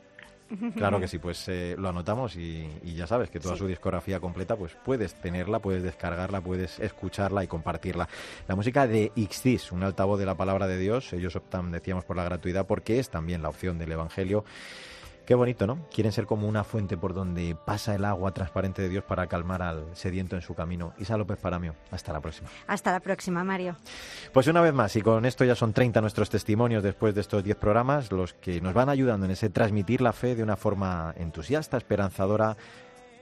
Claro 0.77 1.01
que 1.01 1.09
sí, 1.09 1.19
pues 1.19 1.49
eh, 1.49 1.75
lo 1.79 1.89
anotamos 1.89 2.37
y, 2.37 2.69
ya 2.85 3.07
sabes 3.07 3.31
que 3.31 3.41
toda 3.41 3.57
su 3.57 3.67
discografía 3.67 4.21
completa 4.21 4.57
pues 4.57 4.77
puedes 4.85 5.15
tenerla, 5.15 5.59
puedes 5.59 5.83
descargarla, 5.83 6.41
puedes 6.41 6.79
escucharla 6.81 7.45
y 7.45 7.47
compartirla. 7.47 8.09
La 8.49 8.55
música 8.55 8.87
de 8.87 9.13
Ixtis, 9.15 9.73
un 9.73 9.83
altavoz 9.83 10.19
de 10.19 10.27
la 10.27 10.37
palabra 10.37 10.67
de 10.67 10.79
Dios, 10.79 11.13
ellos 11.13 11.37
optan, 11.37 11.71
decíamos, 11.73 12.05
por 12.05 12.17
la 12.17 12.25
gratuidad 12.25 12.67
porque 12.67 12.99
es 12.99 13.11
también 13.11 13.43
la 13.43 13.49
opción 13.49 13.79
del 13.79 13.93
Evangelio 13.93 14.45
Qué 15.27 15.35
bonito, 15.35 15.67
¿no? 15.67 15.87
Quieren 15.91 16.13
ser 16.13 16.27
como 16.27 16.47
una 16.47 16.65
fuente 16.65 16.99
por 16.99 17.15
donde 17.15 17.57
pasa 17.57 17.95
el 17.95 18.05
agua 18.05 18.33
transparente 18.33 18.83
de 18.83 18.91
Dios 18.91 19.05
para 19.05 19.27
calmar 19.27 19.63
al 19.63 19.87
sediento 19.97 20.37
en 20.37 20.43
su 20.43 20.55
camino. 20.55 20.93
Isa 20.99 21.17
López 21.17 21.39
Paramio, 21.39 21.75
hasta 21.91 22.13
la 22.13 22.21
próxima. 22.21 22.51
Hasta 22.67 22.93
la 22.93 23.01
próxima, 23.01 23.43
Mario. 23.43 23.75
Pues 24.35 24.47
una 24.49 24.61
vez 24.61 24.75
más, 24.75 24.95
y 24.97 25.01
con 25.01 25.25
esto 25.25 25.47
ya 25.47 25.55
son 25.55 25.73
30 25.73 26.03
nuestros 26.03 26.29
testimonios 26.29 26.83
después 26.83 27.15
de 27.15 27.23
estos 27.23 27.43
10 27.43 27.57
programas, 27.57 28.13
los 28.13 28.35
que 28.35 28.61
nos 28.61 28.75
van 28.75 28.91
ayudando 28.91 29.25
en 29.25 29.33
ese 29.33 29.49
transmitir 29.49 30.03
la 30.03 30.13
fe 30.13 30.35
de 30.35 30.43
una 30.43 30.57
forma 30.57 31.15
entusiasta, 31.17 31.79
esperanzadora, 31.79 32.59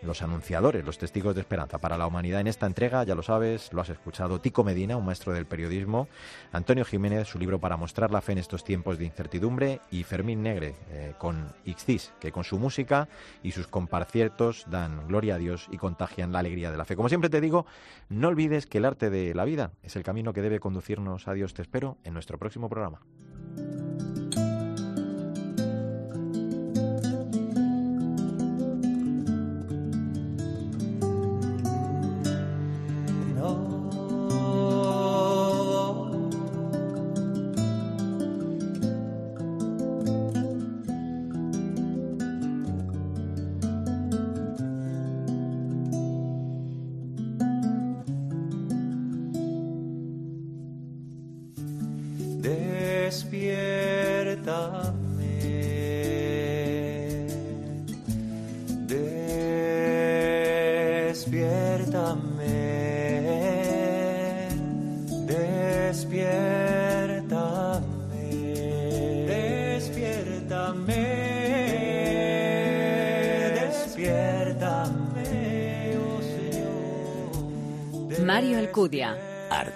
los 0.03 0.23
anunciadores, 0.23 0.85
los 0.85 0.99
testigos 0.99 1.35
de 1.35 1.41
esperanza 1.41 1.79
para 1.79 1.97
la 1.97 2.07
humanidad 2.07 2.41
en 2.41 2.47
esta 2.47 2.67
entrega, 2.67 3.05
ya 3.05 3.15
lo 3.15 3.23
sabes, 3.23 3.73
lo 3.73 3.81
has 3.81 3.89
escuchado, 3.89 4.41
Tico 4.41 4.65
Medina, 4.65 4.97
un 4.97 5.05
maestro 5.05 5.33
del 5.33 5.47
periodismo, 5.47 6.09
Antonio 6.53 6.85
Jiménez, 6.85 7.29
su 7.29 7.39
libro 7.39 7.59
para 7.61 7.77
mostrar 7.77 8.11
la 8.11 8.21
fe 8.21 8.33
en 8.33 8.39
estos 8.39 8.65
tiempos 8.65 8.99
de 8.99 9.05
incertidumbre, 9.05 9.81
y 9.91 10.05
Fermín 10.05 10.43
Negre 10.43 10.75
eh, 10.91 11.15
con 11.19 11.53
Ixtis, 11.65 12.13
que 12.21 12.33
con 12.33 12.45
su 12.45 12.59
música 12.59 13.09
y 13.43 13.53
sus 13.53 13.67
comparciertos 13.67 14.65
dan 14.71 15.07
gloria 15.07 15.37
a 15.37 15.39
Dios 15.39 15.69
y 15.71 15.79
contagian 15.79 16.33
la 16.33 16.41
alegría 16.41 16.71
de 16.71 16.77
la 16.77 16.85
fe. 16.85 16.97
Como 16.97 17.09
siempre 17.09 17.31
te 17.31 17.41
digo, 17.41 17.67
no 18.09 18.29
olvides 18.29 18.67
que 18.67 18.79
el 18.79 18.85
arte 18.85 19.11
de 19.11 19.35
la 19.35 19.45
vida 19.45 19.73
es 19.83 19.97
el 19.97 20.03
camino 20.03 20.33
que 20.33 20.43
debe 20.43 20.61
conducirnos 20.61 21.29
a 21.29 21.33
Dios. 21.33 21.55
Te 21.55 21.63
espero 21.63 21.99
en 22.05 22.15
nuestro 22.15 22.39
próximo 22.39 22.69
programa. 22.69 23.01